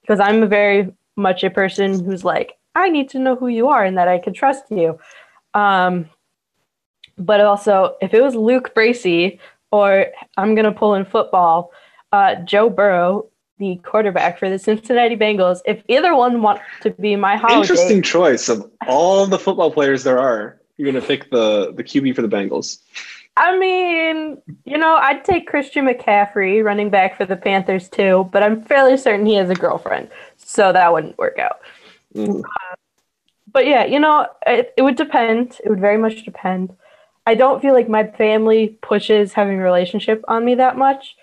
because 0.01 0.19
I'm 0.19 0.43
a 0.43 0.47
very 0.47 0.93
much 1.15 1.45
a 1.45 1.49
person 1.49 2.03
who's 2.03 2.25
like, 2.25 2.57
I 2.75 2.89
need 2.89 3.09
to 3.11 3.19
know 3.19 3.35
who 3.35 3.47
you 3.47 3.69
are 3.69 3.83
and 3.83 3.97
that 3.97 4.07
I 4.07 4.19
can 4.19 4.33
trust 4.33 4.63
you. 4.69 4.99
Um, 5.53 6.09
but 7.17 7.39
also, 7.39 7.95
if 8.01 8.13
it 8.13 8.21
was 8.21 8.35
Luke 8.35 8.73
Bracey 8.75 9.39
or 9.71 10.07
I'm 10.37 10.55
going 10.55 10.65
to 10.65 10.71
pull 10.71 10.95
in 10.95 11.05
football, 11.05 11.71
uh, 12.11 12.35
Joe 12.35 12.69
Burrow 12.69 13.29
the 13.57 13.79
quarterback 13.83 14.37
for 14.37 14.49
the 14.49 14.59
Cincinnati 14.59 15.15
Bengals. 15.15 15.61
If 15.65 15.81
either 15.87 16.15
one 16.15 16.41
want 16.41 16.61
to 16.81 16.91
be 16.91 17.15
my 17.15 17.37
holidate, 17.37 17.69
interesting 17.69 18.01
choice 18.01 18.49
of 18.49 18.69
all 18.87 19.25
the 19.25 19.39
football 19.39 19.71
players 19.71 20.03
there 20.03 20.19
are. 20.19 20.59
You're 20.77 20.91
gonna 20.91 21.05
pick 21.05 21.29
the 21.31 21.73
the 21.73 21.83
QB 21.83 22.15
for 22.15 22.21
the 22.21 22.27
Bengals. 22.27 22.79
I 23.37 23.57
mean, 23.57 24.41
you 24.65 24.77
know, 24.77 24.95
I'd 24.95 25.25
take 25.25 25.47
Christian 25.47 25.85
McCaffrey, 25.85 26.63
running 26.63 26.89
back 26.89 27.17
for 27.17 27.25
the 27.25 27.35
Panthers 27.35 27.89
too, 27.89 28.29
but 28.31 28.43
I'm 28.43 28.61
fairly 28.63 28.95
certain 28.97 29.25
he 29.25 29.35
has 29.35 29.49
a 29.49 29.55
girlfriend, 29.55 30.09
so 30.37 30.71
that 30.71 30.91
wouldn't 30.91 31.17
work 31.17 31.37
out. 31.39 31.59
Mm. 32.15 32.39
Uh, 32.39 32.75
but 33.51 33.65
yeah, 33.67 33.85
you 33.85 33.99
know, 33.99 34.27
it, 34.45 34.73
it 34.77 34.81
would 34.81 34.95
depend. 34.95 35.59
It 35.63 35.69
would 35.69 35.79
very 35.79 35.97
much 35.97 36.23
depend. 36.23 36.75
I 37.27 37.35
don't 37.35 37.61
feel 37.61 37.73
like 37.73 37.89
my 37.89 38.05
family 38.05 38.77
pushes 38.81 39.33
having 39.33 39.59
a 39.59 39.63
relationship 39.63 40.23
on 40.27 40.45
me 40.45 40.55
that 40.55 40.77
much. 40.77 41.15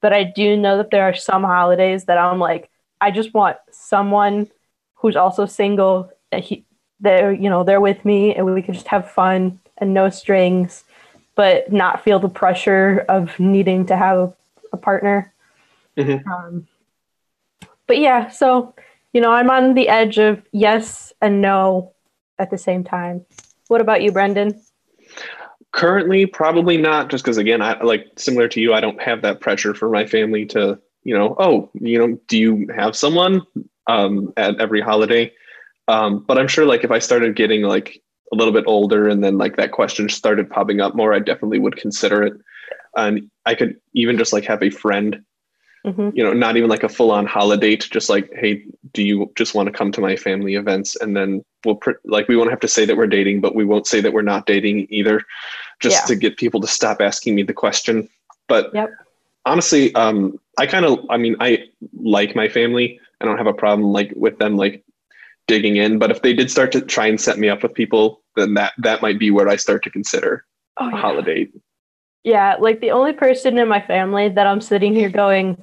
But 0.00 0.12
I 0.12 0.24
do 0.24 0.56
know 0.56 0.78
that 0.78 0.90
there 0.90 1.04
are 1.04 1.14
some 1.14 1.44
holidays 1.44 2.04
that 2.04 2.16
I'm 2.16 2.38
like, 2.38 2.70
I 3.00 3.10
just 3.10 3.34
want 3.34 3.58
someone 3.70 4.48
who's 4.94 5.16
also 5.16 5.46
single 5.46 6.10
that 6.30 6.44
he 6.44 6.64
they're 7.00 7.32
you 7.32 7.48
know 7.48 7.64
they're 7.64 7.80
with 7.80 8.04
me 8.04 8.34
and 8.34 8.46
we 8.46 8.62
can 8.62 8.74
just 8.74 8.88
have 8.88 9.10
fun 9.10 9.58
and 9.78 9.94
no 9.94 10.10
strings 10.10 10.84
but 11.34 11.72
not 11.72 12.04
feel 12.04 12.18
the 12.18 12.28
pressure 12.28 13.04
of 13.08 13.38
needing 13.40 13.86
to 13.86 13.96
have 13.96 14.34
a 14.72 14.76
partner 14.76 15.32
mm-hmm. 15.96 16.30
um, 16.30 16.66
but 17.86 17.98
yeah 17.98 18.28
so 18.28 18.74
you 19.12 19.20
know 19.20 19.32
i'm 19.32 19.50
on 19.50 19.74
the 19.74 19.88
edge 19.88 20.18
of 20.18 20.42
yes 20.52 21.12
and 21.20 21.40
no 21.40 21.92
at 22.38 22.50
the 22.50 22.58
same 22.58 22.84
time 22.84 23.24
what 23.68 23.80
about 23.80 24.02
you 24.02 24.12
brendan 24.12 24.60
currently, 25.72 26.26
probably 26.26 26.76
not. 26.76 27.10
Just 27.10 27.24
because, 27.24 27.38
again, 27.38 27.62
I 27.62 27.80
like 27.82 28.06
similar 28.16 28.48
to 28.48 28.60
you, 28.60 28.74
I 28.74 28.80
don't 28.80 29.00
have 29.00 29.22
that 29.22 29.40
pressure 29.40 29.74
for 29.74 29.88
my 29.88 30.06
family 30.06 30.46
to, 30.46 30.78
you 31.04 31.16
know, 31.16 31.34
oh, 31.38 31.70
you 31.74 31.98
know, 31.98 32.18
do 32.28 32.38
you 32.38 32.68
have 32.74 32.96
someone 32.96 33.42
um, 33.86 34.32
at 34.36 34.60
every 34.60 34.80
holiday? 34.80 35.32
Um, 35.88 36.24
but 36.26 36.38
I'm 36.38 36.48
sure, 36.48 36.66
like, 36.66 36.84
if 36.84 36.90
I 36.90 36.98
started 36.98 37.36
getting 37.36 37.62
like 37.62 38.02
a 38.32 38.36
little 38.36 38.52
bit 38.52 38.64
older 38.66 39.08
and 39.08 39.24
then 39.24 39.38
like 39.38 39.56
that 39.56 39.72
question 39.72 40.08
started 40.08 40.50
popping 40.50 40.80
up 40.80 40.94
more, 40.94 41.12
I 41.12 41.18
definitely 41.18 41.58
would 41.58 41.76
consider 41.76 42.22
it. 42.22 42.34
And 42.96 43.30
I 43.46 43.54
could 43.54 43.80
even 43.94 44.18
just 44.18 44.32
like 44.32 44.44
have 44.44 44.62
a 44.62 44.70
friend, 44.70 45.24
mm-hmm. 45.86 46.10
you 46.14 46.22
know, 46.22 46.32
not 46.32 46.56
even 46.56 46.68
like 46.68 46.82
a 46.82 46.88
full 46.88 47.10
on 47.10 47.26
holidate 47.26 47.80
to 47.82 47.90
just 47.90 48.08
like, 48.08 48.30
hey, 48.34 48.64
do 48.92 49.02
you 49.02 49.30
just 49.36 49.54
want 49.54 49.66
to 49.66 49.72
come 49.72 49.92
to 49.92 50.00
my 50.00 50.16
family 50.16 50.54
events? 50.54 50.96
And 50.96 51.16
then 51.16 51.44
we'll 51.64 51.76
pr- 51.76 51.92
like, 52.04 52.28
we 52.28 52.36
won't 52.36 52.50
have 52.50 52.60
to 52.60 52.68
say 52.68 52.84
that 52.84 52.96
we're 52.96 53.06
dating, 53.06 53.40
but 53.40 53.54
we 53.54 53.64
won't 53.64 53.86
say 53.86 54.00
that 54.00 54.12
we're 54.12 54.22
not 54.22 54.46
dating 54.46 54.86
either, 54.90 55.22
just 55.80 56.02
yeah. 56.02 56.06
to 56.06 56.16
get 56.16 56.36
people 56.36 56.60
to 56.60 56.66
stop 56.66 57.00
asking 57.00 57.34
me 57.34 57.42
the 57.42 57.54
question. 57.54 58.08
But 58.48 58.70
yep. 58.74 58.90
honestly, 59.46 59.94
um, 59.94 60.38
I 60.58 60.66
kind 60.66 60.84
of, 60.84 60.98
I 61.08 61.16
mean, 61.16 61.36
I 61.40 61.64
like 61.94 62.34
my 62.34 62.48
family. 62.48 63.00
I 63.20 63.24
don't 63.24 63.38
have 63.38 63.46
a 63.46 63.54
problem 63.54 63.92
like 63.92 64.12
with 64.16 64.38
them 64.38 64.56
like 64.56 64.84
digging 65.46 65.76
in. 65.76 65.98
But 65.98 66.10
if 66.10 66.22
they 66.22 66.32
did 66.32 66.50
start 66.50 66.72
to 66.72 66.80
try 66.80 67.06
and 67.06 67.20
set 67.20 67.38
me 67.38 67.48
up 67.48 67.62
with 67.62 67.74
people, 67.74 68.22
then 68.36 68.54
that 68.54 68.72
that 68.78 69.02
might 69.02 69.18
be 69.18 69.30
where 69.30 69.48
I 69.48 69.56
start 69.56 69.82
to 69.84 69.90
consider 69.90 70.44
oh, 70.78 70.88
a 70.88 70.90
yeah. 70.90 70.96
holidate. 70.96 71.52
Yeah, 72.22 72.56
like 72.60 72.80
the 72.80 72.90
only 72.90 73.12
person 73.12 73.58
in 73.58 73.68
my 73.68 73.80
family 73.80 74.28
that 74.28 74.46
I'm 74.46 74.60
sitting 74.60 74.94
here 74.94 75.08
going, 75.08 75.62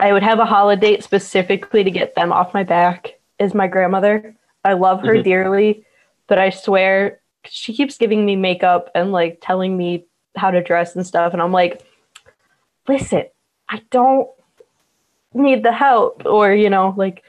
I 0.00 0.12
would 0.12 0.22
have 0.22 0.40
a 0.40 0.44
holidate 0.44 1.04
specifically 1.04 1.84
to 1.84 1.90
get 1.90 2.14
them 2.14 2.32
off 2.32 2.54
my 2.54 2.64
back 2.64 3.18
is 3.38 3.54
my 3.54 3.68
grandmother. 3.68 4.34
I 4.64 4.72
love 4.72 5.02
her 5.02 5.14
mm-hmm. 5.14 5.22
dearly, 5.22 5.86
but 6.26 6.38
I 6.38 6.50
swear 6.50 7.20
she 7.48 7.74
keeps 7.74 7.98
giving 7.98 8.24
me 8.24 8.34
makeup 8.34 8.90
and 8.94 9.12
like 9.12 9.38
telling 9.40 9.76
me 9.76 10.06
how 10.36 10.50
to 10.50 10.62
dress 10.62 10.96
and 10.96 11.06
stuff. 11.06 11.32
And 11.32 11.40
I'm 11.40 11.52
like, 11.52 11.82
listen, 12.88 13.24
I 13.68 13.82
don't 13.90 14.28
need 15.32 15.62
the 15.62 15.72
help. 15.72 16.26
Or, 16.26 16.52
you 16.52 16.70
know, 16.70 16.94
like 16.96 17.22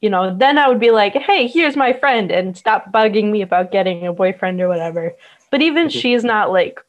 you 0.00 0.08
know, 0.08 0.34
then 0.34 0.58
I 0.58 0.68
would 0.68 0.80
be 0.80 0.90
like, 0.90 1.14
hey, 1.14 1.46
here's 1.46 1.76
my 1.76 1.92
friend, 1.92 2.30
and 2.30 2.56
stop 2.56 2.90
bugging 2.90 3.30
me 3.30 3.42
about 3.42 3.70
getting 3.70 4.06
a 4.06 4.12
boyfriend 4.12 4.60
or 4.60 4.68
whatever. 4.68 5.14
But 5.50 5.62
even 5.62 5.88
mm-hmm. 5.88 5.98
she's 5.98 6.24
not 6.24 6.50
like 6.50 6.80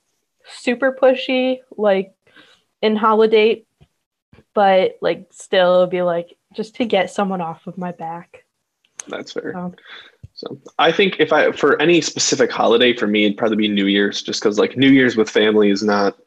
super 0.47 0.97
pushy, 0.99 1.59
like 1.77 2.13
in 2.81 2.95
Holidate, 2.95 3.67
but 4.53 4.97
like 5.01 5.27
still 5.31 5.87
be 5.87 6.01
like 6.01 6.37
just 6.53 6.75
to 6.75 6.85
get 6.85 7.11
someone 7.11 7.41
off 7.41 7.67
of 7.67 7.77
my 7.77 7.91
back. 7.91 8.45
That's 9.07 9.31
fair. 9.33 9.57
Um, 9.57 9.75
so 10.33 10.57
I 10.79 10.91
think 10.91 11.19
if 11.19 11.31
I 11.33 11.51
for 11.51 11.81
any 11.81 12.01
specific 12.01 12.51
holiday 12.51 12.95
for 12.95 13.07
me, 13.07 13.25
it'd 13.25 13.37
probably 13.37 13.57
be 13.57 13.67
New 13.67 13.87
Year's, 13.87 14.21
just 14.21 14.41
because 14.41 14.57
like 14.57 14.77
New 14.77 14.89
Year's 14.89 15.15
with 15.15 15.29
family 15.29 15.69
is 15.69 15.83
not 15.83 16.17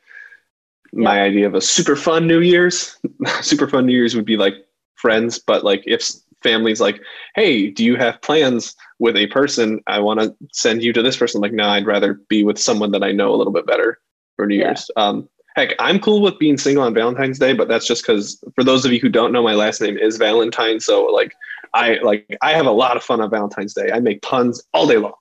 my 0.93 1.23
idea 1.23 1.47
of 1.47 1.55
a 1.55 1.61
super 1.61 1.97
fun 1.97 2.27
New 2.27 2.41
Year's. 2.41 2.97
super 3.41 3.69
fun 3.69 3.87
New 3.87 3.93
Year's 3.93 4.15
would 4.15 4.25
be 4.25 4.37
like 4.37 4.55
friends, 4.95 5.39
but 5.39 5.65
like 5.65 5.83
if 5.87 6.09
family's 6.43 6.81
like, 6.81 7.01
hey, 7.35 7.71
do 7.71 7.85
you 7.85 7.97
have 7.97 8.23
plans 8.23 8.77
with 8.99 9.17
a 9.17 9.27
person? 9.29 9.81
I 9.87 10.01
want 10.01 10.21
to 10.21 10.35
send 10.53 10.83
you 10.83 10.93
to 10.93 11.03
this 11.03 11.17
person. 11.17 11.41
like, 11.41 11.53
no, 11.53 11.69
I'd 11.69 11.87
rather 11.87 12.21
be 12.29 12.45
with 12.45 12.59
someone 12.59 12.91
that 12.93 13.03
I 13.03 13.13
know 13.13 13.35
a 13.35 13.37
little 13.37 13.53
bit 13.53 13.67
better 13.67 14.01
for 14.37 14.47
New 14.47 14.57
yeah. 14.57 14.67
Year's. 14.67 14.91
Um, 14.97 15.29
heck, 15.57 15.75
I'm 15.79 15.99
cool 15.99 16.21
with 16.21 16.39
being 16.39 16.59
single 16.59 16.85
on 16.85 16.95
Valentine's 16.95 17.39
Day, 17.39 17.53
but 17.53 17.69
that's 17.69 17.87
just 17.87 18.03
because 18.03 18.43
for 18.55 18.65
those 18.65 18.85
of 18.85 18.93
you 18.93 19.01
who 19.01 19.09
don't 19.09 19.33
know, 19.33 19.43
my 19.43 19.55
last 19.55 19.81
name 19.81 19.97
is 19.97 20.17
Valentine. 20.17 20.81
So 20.81 21.05
like, 21.07 21.33
I 21.75 21.99
like 22.03 22.37
I 22.41 22.53
have 22.53 22.67
a 22.67 22.71
lot 22.71 22.97
of 22.97 23.03
fun 23.03 23.21
on 23.21 23.31
Valentine's 23.31 23.75
Day. 23.75 23.91
I 23.93 24.01
make 24.01 24.23
puns 24.23 24.63
all 24.73 24.87
day 24.87 24.97
long. 24.97 25.15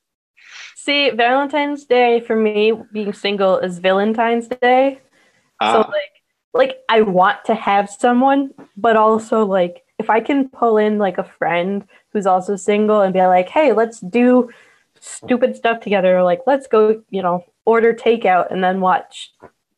See, 0.75 1.09
Valentine's 1.11 1.85
Day 1.85 2.19
for 2.19 2.35
me, 2.35 2.73
being 2.91 3.13
single 3.13 3.57
is 3.57 3.79
Valentine's 3.79 4.47
Day. 4.47 4.99
So 5.61 5.67
ah. 5.67 5.89
like, 5.89 6.11
like 6.53 6.77
I 6.89 7.01
want 7.01 7.45
to 7.45 7.55
have 7.55 7.89
someone, 7.89 8.51
but 8.77 8.95
also 8.95 9.45
like 9.45 9.83
if 10.03 10.09
I 10.09 10.19
can 10.19 10.49
pull 10.49 10.77
in 10.77 10.97
like 10.97 11.17
a 11.17 11.23
friend 11.23 11.87
who's 12.11 12.27
also 12.27 12.55
single 12.57 13.01
and 13.01 13.13
be 13.13 13.21
like, 13.21 13.49
hey, 13.49 13.71
let's 13.71 13.99
do 14.01 14.49
stupid 14.99 15.55
stuff 15.55 15.79
together, 15.79 16.17
or 16.17 16.23
like 16.23 16.41
let's 16.45 16.67
go, 16.67 17.01
you 17.09 17.21
know, 17.21 17.45
order 17.65 17.93
takeout 17.93 18.51
and 18.51 18.63
then 18.63 18.81
watch 18.81 19.31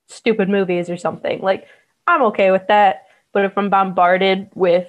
stupid 0.07 0.49
movies 0.49 0.89
or 0.89 0.97
something. 0.97 1.41
Like 1.41 1.67
I'm 2.07 2.23
okay 2.23 2.49
with 2.51 2.67
that. 2.67 3.03
But 3.33 3.45
if 3.45 3.57
I'm 3.57 3.69
bombarded 3.69 4.49
with 4.55 4.87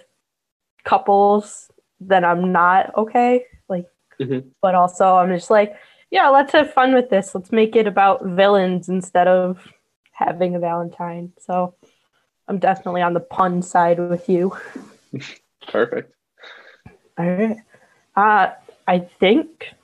couples, 0.84 1.70
then 2.00 2.24
I'm 2.24 2.52
not 2.52 2.96
okay. 2.96 3.44
Like, 3.68 3.86
mm-hmm. 4.20 4.48
but 4.62 4.74
also 4.74 5.16
I'm 5.16 5.34
just 5.34 5.50
like, 5.50 5.74
yeah, 6.10 6.28
let's 6.28 6.52
have 6.52 6.72
fun 6.72 6.94
with 6.94 7.10
this. 7.10 7.34
Let's 7.34 7.50
make 7.50 7.74
it 7.74 7.86
about 7.86 8.24
villains 8.24 8.88
instead 8.88 9.26
of 9.26 9.66
having 10.12 10.54
a 10.54 10.60
Valentine. 10.60 11.32
So 11.40 11.74
I'm 12.46 12.58
definitely 12.58 13.02
on 13.02 13.14
the 13.14 13.20
pun 13.20 13.62
side 13.62 13.98
with 13.98 14.28
you. 14.28 14.56
Perfect. 15.68 16.12
All 17.18 17.26
right. 17.26 17.56
Uh, 18.14 18.52
I 18.86 18.98
think 18.98 19.74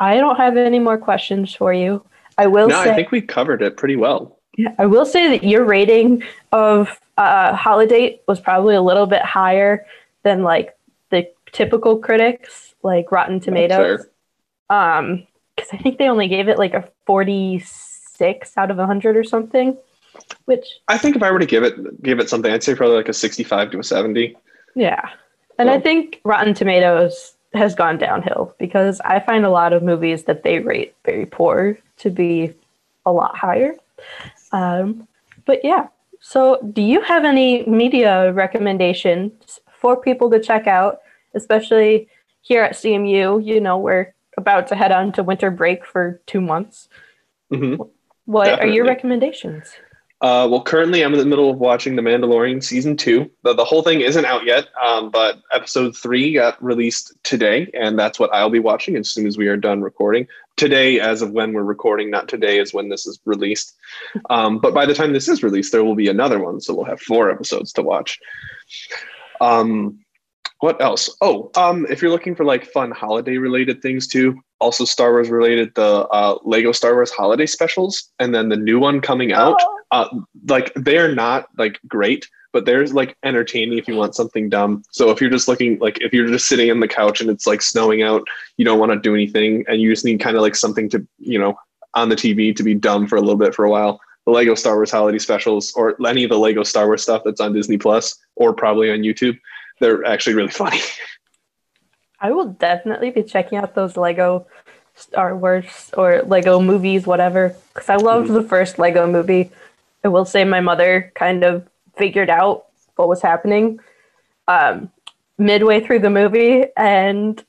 I 0.00 0.16
don't 0.16 0.36
have 0.36 0.56
any 0.56 0.78
more 0.78 0.98
questions 0.98 1.54
for 1.54 1.72
you. 1.72 2.04
I 2.36 2.46
will 2.46 2.68
no, 2.68 2.82
say, 2.84 2.92
I 2.92 2.94
think 2.94 3.10
we 3.10 3.20
covered 3.20 3.62
it 3.62 3.76
pretty 3.76 3.96
well. 3.96 4.38
Yeah, 4.56 4.74
I 4.78 4.86
will 4.86 5.06
say 5.06 5.28
that 5.28 5.44
your 5.44 5.64
rating 5.64 6.22
of 6.52 7.00
uh, 7.16 7.54
Holidate 7.54 8.22
was 8.26 8.40
probably 8.40 8.74
a 8.74 8.82
little 8.82 9.06
bit 9.06 9.22
higher 9.22 9.86
than 10.22 10.42
like 10.42 10.76
the 11.10 11.28
typical 11.52 11.98
critics, 11.98 12.74
like 12.82 13.10
Rotten 13.10 13.40
Tomatoes. 13.40 14.06
Um, 14.70 15.26
because 15.56 15.70
I 15.72 15.78
think 15.78 15.98
they 15.98 16.08
only 16.08 16.28
gave 16.28 16.48
it 16.48 16.58
like 16.58 16.74
a 16.74 16.88
46 17.06 18.52
out 18.56 18.70
of 18.70 18.76
100 18.76 19.16
or 19.16 19.24
something. 19.24 19.76
Which 20.44 20.66
I 20.88 20.98
think 20.98 21.16
if 21.16 21.22
I 21.22 21.30
were 21.30 21.38
to 21.38 21.46
give 21.46 21.62
it 21.62 22.02
give 22.02 22.20
it 22.20 22.28
something, 22.28 22.52
I'd 22.52 22.62
say 22.62 22.74
probably 22.74 22.96
like 22.96 23.08
a 23.08 23.12
65 23.12 23.70
to 23.72 23.78
a 23.78 23.84
70. 23.84 24.36
Yeah. 24.74 25.08
And 25.58 25.70
I 25.70 25.80
think 25.80 26.20
Rotten 26.24 26.54
Tomatoes 26.54 27.34
has 27.54 27.74
gone 27.74 27.98
downhill 27.98 28.54
because 28.58 29.00
I 29.04 29.20
find 29.20 29.44
a 29.44 29.50
lot 29.50 29.72
of 29.72 29.82
movies 29.82 30.24
that 30.24 30.44
they 30.44 30.60
rate 30.60 30.94
very 31.04 31.26
poor 31.26 31.78
to 31.98 32.10
be 32.10 32.54
a 33.04 33.12
lot 33.12 33.36
higher. 33.36 33.74
Um, 34.52 35.08
but 35.44 35.64
yeah. 35.64 35.88
So, 36.20 36.58
do 36.72 36.82
you 36.82 37.00
have 37.02 37.24
any 37.24 37.64
media 37.66 38.32
recommendations 38.32 39.60
for 39.72 39.96
people 39.96 40.30
to 40.30 40.40
check 40.40 40.66
out, 40.66 41.00
especially 41.34 42.08
here 42.42 42.62
at 42.62 42.72
CMU? 42.72 43.44
You 43.44 43.60
know, 43.60 43.78
we're 43.78 44.12
about 44.36 44.66
to 44.68 44.74
head 44.74 44.92
on 44.92 45.12
to 45.12 45.22
winter 45.22 45.50
break 45.50 45.84
for 45.84 46.20
two 46.26 46.40
months. 46.40 46.88
Mm-hmm. 47.52 47.82
What 48.24 48.44
Definitely. 48.44 48.70
are 48.70 48.74
your 48.74 48.86
recommendations? 48.86 49.72
Uh, 50.20 50.48
well, 50.50 50.62
currently 50.62 51.04
I'm 51.04 51.12
in 51.12 51.18
the 51.20 51.24
middle 51.24 51.48
of 51.48 51.58
watching 51.58 51.94
The 51.94 52.02
Mandalorian 52.02 52.62
season 52.62 52.96
two. 52.96 53.30
The, 53.44 53.54
the 53.54 53.64
whole 53.64 53.82
thing 53.82 54.00
isn't 54.00 54.24
out 54.24 54.44
yet, 54.44 54.66
um, 54.84 55.10
but 55.10 55.38
episode 55.52 55.96
three 55.96 56.32
got 56.32 56.62
released 56.62 57.12
today, 57.22 57.70
and 57.72 57.96
that's 57.96 58.18
what 58.18 58.34
I'll 58.34 58.50
be 58.50 58.58
watching 58.58 58.96
as 58.96 59.08
soon 59.08 59.28
as 59.28 59.38
we 59.38 59.46
are 59.46 59.56
done 59.56 59.80
recording. 59.80 60.26
Today, 60.56 60.98
as 60.98 61.22
of 61.22 61.30
when 61.30 61.52
we're 61.52 61.62
recording, 61.62 62.10
not 62.10 62.26
today 62.26 62.58
is 62.58 62.74
when 62.74 62.88
this 62.88 63.06
is 63.06 63.20
released. 63.26 63.76
Um, 64.28 64.58
but 64.58 64.74
by 64.74 64.86
the 64.86 64.94
time 64.94 65.12
this 65.12 65.28
is 65.28 65.44
released, 65.44 65.70
there 65.70 65.84
will 65.84 65.94
be 65.94 66.08
another 66.08 66.40
one, 66.40 66.60
so 66.60 66.74
we'll 66.74 66.84
have 66.84 67.00
four 67.00 67.30
episodes 67.30 67.72
to 67.74 67.82
watch. 67.82 68.18
Um, 69.40 70.00
what 70.60 70.80
else? 70.82 71.14
Oh, 71.20 71.50
um, 71.56 71.86
if 71.88 72.02
you're 72.02 72.10
looking 72.10 72.34
for 72.34 72.44
like 72.44 72.66
fun 72.66 72.90
holiday 72.90 73.36
related 73.36 73.80
things 73.80 74.06
too, 74.06 74.38
also 74.60 74.84
Star 74.84 75.12
Wars 75.12 75.30
related, 75.30 75.74
the 75.74 76.06
uh, 76.08 76.38
Lego 76.44 76.72
Star 76.72 76.94
Wars 76.94 77.10
holiday 77.10 77.46
specials, 77.46 78.10
and 78.18 78.34
then 78.34 78.48
the 78.48 78.56
new 78.56 78.78
one 78.78 79.00
coming 79.00 79.32
out. 79.32 79.56
Oh. 79.60 79.74
Uh, 79.90 80.08
like 80.48 80.72
they're 80.74 81.14
not 81.14 81.46
like 81.56 81.78
great, 81.86 82.28
but 82.52 82.66
there's 82.66 82.92
like 82.92 83.16
entertaining 83.22 83.78
if 83.78 83.86
you 83.86 83.94
want 83.94 84.14
something 84.14 84.48
dumb. 84.48 84.82
So 84.90 85.10
if 85.10 85.20
you're 85.20 85.30
just 85.30 85.48
looking 85.48 85.78
like 85.78 86.00
if 86.00 86.12
you're 86.12 86.26
just 86.26 86.48
sitting 86.48 86.70
on 86.70 86.80
the 86.80 86.88
couch 86.88 87.20
and 87.20 87.30
it's 87.30 87.46
like 87.46 87.62
snowing 87.62 88.02
out, 88.02 88.26
you 88.56 88.64
don't 88.64 88.80
want 88.80 88.92
to 88.92 88.98
do 88.98 89.14
anything, 89.14 89.64
and 89.68 89.80
you 89.80 89.90
just 89.90 90.04
need 90.04 90.20
kind 90.20 90.36
of 90.36 90.42
like 90.42 90.56
something 90.56 90.88
to 90.90 91.06
you 91.18 91.38
know 91.38 91.54
on 91.94 92.08
the 92.08 92.16
TV 92.16 92.54
to 92.54 92.62
be 92.62 92.74
dumb 92.74 93.06
for 93.06 93.16
a 93.16 93.20
little 93.20 93.36
bit 93.36 93.54
for 93.54 93.64
a 93.64 93.70
while. 93.70 94.00
The 94.26 94.32
Lego 94.32 94.54
Star 94.54 94.74
Wars 94.74 94.90
holiday 94.90 95.18
specials, 95.18 95.72
or 95.74 95.96
any 96.06 96.24
of 96.24 96.30
the 96.30 96.38
Lego 96.38 96.64
Star 96.64 96.86
Wars 96.86 97.02
stuff 97.02 97.22
that's 97.24 97.40
on 97.40 97.54
Disney 97.54 97.78
Plus, 97.78 98.18
or 98.34 98.52
probably 98.52 98.90
on 98.90 98.98
YouTube 98.98 99.38
they're 99.80 100.04
actually 100.04 100.34
really 100.34 100.50
funny. 100.50 100.80
I 102.20 102.32
will 102.32 102.46
definitely 102.46 103.10
be 103.10 103.22
checking 103.22 103.58
out 103.58 103.74
those 103.74 103.96
Lego 103.96 104.46
Star 104.94 105.36
Wars 105.36 105.90
or 105.96 106.22
Lego 106.22 106.60
movies, 106.60 107.06
whatever, 107.06 107.54
because 107.72 107.88
I 107.88 107.96
loved 107.96 108.26
mm-hmm. 108.26 108.34
the 108.34 108.42
first 108.42 108.78
Lego 108.78 109.06
movie. 109.06 109.50
I 110.02 110.08
will 110.08 110.24
say 110.24 110.44
my 110.44 110.60
mother 110.60 111.12
kind 111.14 111.44
of 111.44 111.68
figured 111.96 112.30
out 112.30 112.66
what 112.96 113.08
was 113.08 113.22
happening 113.22 113.78
um, 114.48 114.90
midway 115.36 115.80
through 115.80 116.00
the 116.00 116.10
movie 116.10 116.64
and 116.76 117.42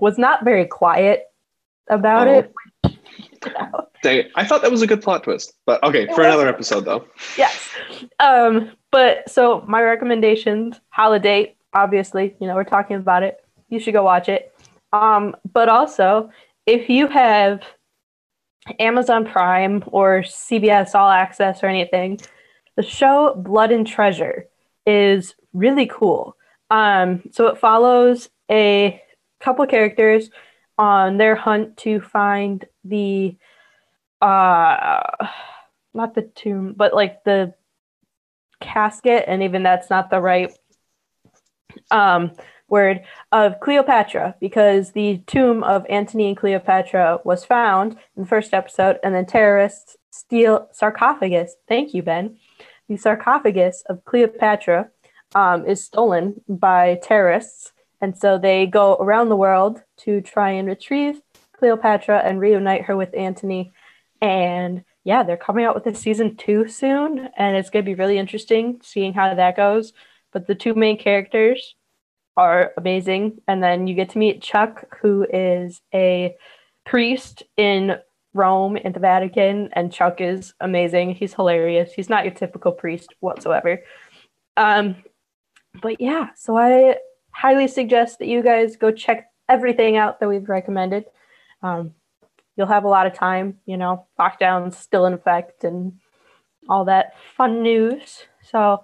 was 0.00 0.18
not 0.18 0.44
very 0.44 0.66
quiet 0.66 1.26
about 1.88 2.26
oh. 2.26 2.38
it. 2.38 2.54
Dang 4.02 4.24
I 4.34 4.44
thought 4.44 4.62
that 4.62 4.70
was 4.70 4.82
a 4.82 4.86
good 4.86 5.02
plot 5.02 5.24
twist, 5.24 5.52
but 5.64 5.82
okay, 5.84 6.06
for 6.14 6.22
another 6.22 6.48
episode 6.48 6.84
though. 6.84 7.06
Yes. 7.36 7.68
Um, 8.18 8.72
but 8.90 9.28
so 9.30 9.64
my 9.68 9.82
recommendations, 9.82 10.80
Holidate, 10.90 11.56
obviously, 11.72 12.34
you 12.40 12.46
know, 12.46 12.54
we're 12.54 12.64
talking 12.64 12.96
about 12.96 13.22
it. 13.22 13.38
You 13.68 13.80
should 13.80 13.94
go 13.94 14.02
watch 14.02 14.28
it. 14.28 14.54
Um, 14.92 15.36
but 15.52 15.68
also, 15.68 16.30
if 16.66 16.88
you 16.88 17.06
have 17.08 17.62
Amazon 18.78 19.24
Prime 19.24 19.82
or 19.86 20.22
CBS 20.22 20.94
All 20.94 21.10
Access 21.10 21.62
or 21.62 21.66
anything, 21.66 22.18
the 22.76 22.82
show 22.82 23.34
Blood 23.36 23.72
and 23.72 23.86
Treasure 23.86 24.46
is 24.86 25.34
really 25.52 25.86
cool. 25.86 26.36
Um, 26.70 27.22
so 27.32 27.46
it 27.48 27.58
follows 27.58 28.28
a 28.50 29.02
couple 29.40 29.66
characters 29.66 30.30
on 30.78 31.18
their 31.18 31.34
hunt 31.34 31.76
to 31.78 32.00
find 32.00 32.64
the 32.84 33.36
uh 34.20 35.00
not 35.94 36.14
the 36.14 36.30
tomb, 36.34 36.74
but 36.76 36.94
like 36.94 37.24
the 37.24 37.54
casket, 38.60 39.24
and 39.26 39.42
even 39.42 39.62
that's 39.62 39.90
not 39.90 40.10
the 40.10 40.20
right 40.20 40.50
um 41.90 42.32
word 42.68 43.00
of 43.32 43.58
Cleopatra 43.60 44.36
because 44.40 44.92
the 44.92 45.22
tomb 45.26 45.64
of 45.64 45.86
Antony 45.88 46.28
and 46.28 46.36
Cleopatra 46.36 47.20
was 47.24 47.44
found 47.44 47.92
in 48.16 48.22
the 48.22 48.28
first 48.28 48.52
episode, 48.52 48.98
and 49.02 49.14
then 49.14 49.26
terrorists 49.26 49.96
steal 50.10 50.68
sarcophagus. 50.72 51.56
Thank 51.66 51.94
you, 51.94 52.02
Ben. 52.02 52.36
The 52.88 52.96
sarcophagus 52.96 53.82
of 53.88 54.04
Cleopatra 54.04 54.90
um, 55.34 55.66
is 55.66 55.84
stolen 55.84 56.42
by 56.48 56.98
terrorists, 57.02 57.72
and 58.00 58.16
so 58.16 58.38
they 58.38 58.66
go 58.66 58.96
around 58.96 59.28
the 59.28 59.36
world 59.36 59.82
to 59.98 60.20
try 60.20 60.50
and 60.50 60.68
retrieve 60.68 61.20
Cleopatra 61.58 62.18
and 62.24 62.40
reunite 62.40 62.82
her 62.82 62.96
with 62.96 63.14
Antony. 63.14 63.72
And 64.20 64.84
yeah, 65.04 65.22
they're 65.22 65.36
coming 65.36 65.64
out 65.64 65.74
with 65.74 65.86
a 65.86 65.94
season 65.94 66.36
two 66.36 66.68
soon, 66.68 67.28
and 67.36 67.56
it's 67.56 67.70
going 67.70 67.84
to 67.84 67.88
be 67.90 67.94
really 67.94 68.18
interesting 68.18 68.80
seeing 68.82 69.14
how 69.14 69.34
that 69.34 69.56
goes. 69.56 69.92
But 70.32 70.46
the 70.46 70.54
two 70.54 70.74
main 70.74 70.98
characters 70.98 71.74
are 72.36 72.72
amazing. 72.76 73.40
And 73.48 73.62
then 73.62 73.86
you 73.86 73.94
get 73.94 74.10
to 74.10 74.18
meet 74.18 74.42
Chuck, 74.42 74.96
who 75.00 75.26
is 75.32 75.80
a 75.92 76.36
priest 76.84 77.42
in 77.56 77.96
Rome 78.34 78.76
in 78.76 78.92
the 78.92 79.00
Vatican, 79.00 79.70
and 79.72 79.92
Chuck 79.92 80.20
is 80.20 80.54
amazing. 80.60 81.14
He's 81.14 81.34
hilarious. 81.34 81.92
He's 81.92 82.08
not 82.08 82.24
your 82.24 82.34
typical 82.34 82.72
priest 82.72 83.14
whatsoever. 83.20 83.80
Um, 84.56 84.96
but 85.82 86.00
yeah, 86.00 86.28
so 86.36 86.56
I 86.56 86.96
highly 87.30 87.68
suggest 87.68 88.18
that 88.18 88.28
you 88.28 88.42
guys 88.42 88.76
go 88.76 88.90
check 88.90 89.30
everything 89.48 89.96
out 89.96 90.20
that 90.20 90.28
we've 90.28 90.48
recommended. 90.48 91.06
Um, 91.62 91.94
you'll 92.56 92.66
have 92.66 92.84
a 92.84 92.88
lot 92.88 93.06
of 93.06 93.14
time, 93.14 93.58
you 93.66 93.76
know, 93.76 94.06
lockdown's 94.18 94.76
still 94.76 95.06
in 95.06 95.14
effect 95.14 95.64
and 95.64 95.94
all 96.68 96.84
that 96.84 97.14
fun 97.36 97.62
news. 97.62 98.24
So 98.42 98.82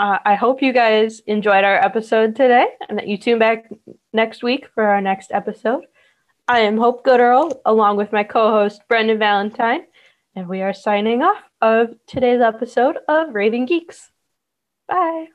uh, 0.00 0.18
I 0.24 0.34
hope 0.34 0.62
you 0.62 0.72
guys 0.72 1.20
enjoyed 1.26 1.62
our 1.62 1.76
episode 1.76 2.34
today 2.34 2.68
and 2.88 2.96
that 2.96 3.06
you 3.06 3.18
tune 3.18 3.38
back 3.38 3.68
next 4.14 4.42
week 4.42 4.66
for 4.74 4.82
our 4.82 5.02
next 5.02 5.30
episode. 5.30 5.84
I 6.48 6.60
am 6.60 6.78
Hope 6.78 7.04
Gooderl, 7.04 7.60
along 7.66 7.98
with 7.98 8.10
my 8.10 8.24
co 8.24 8.50
host 8.50 8.80
Brendan 8.88 9.18
Valentine, 9.18 9.82
and 10.34 10.48
we 10.48 10.62
are 10.62 10.72
signing 10.72 11.22
off 11.22 11.42
of 11.60 11.90
today's 12.06 12.40
episode 12.40 12.96
of 13.08 13.34
Raving 13.34 13.66
Geeks. 13.66 14.10
Bye. 14.88 15.28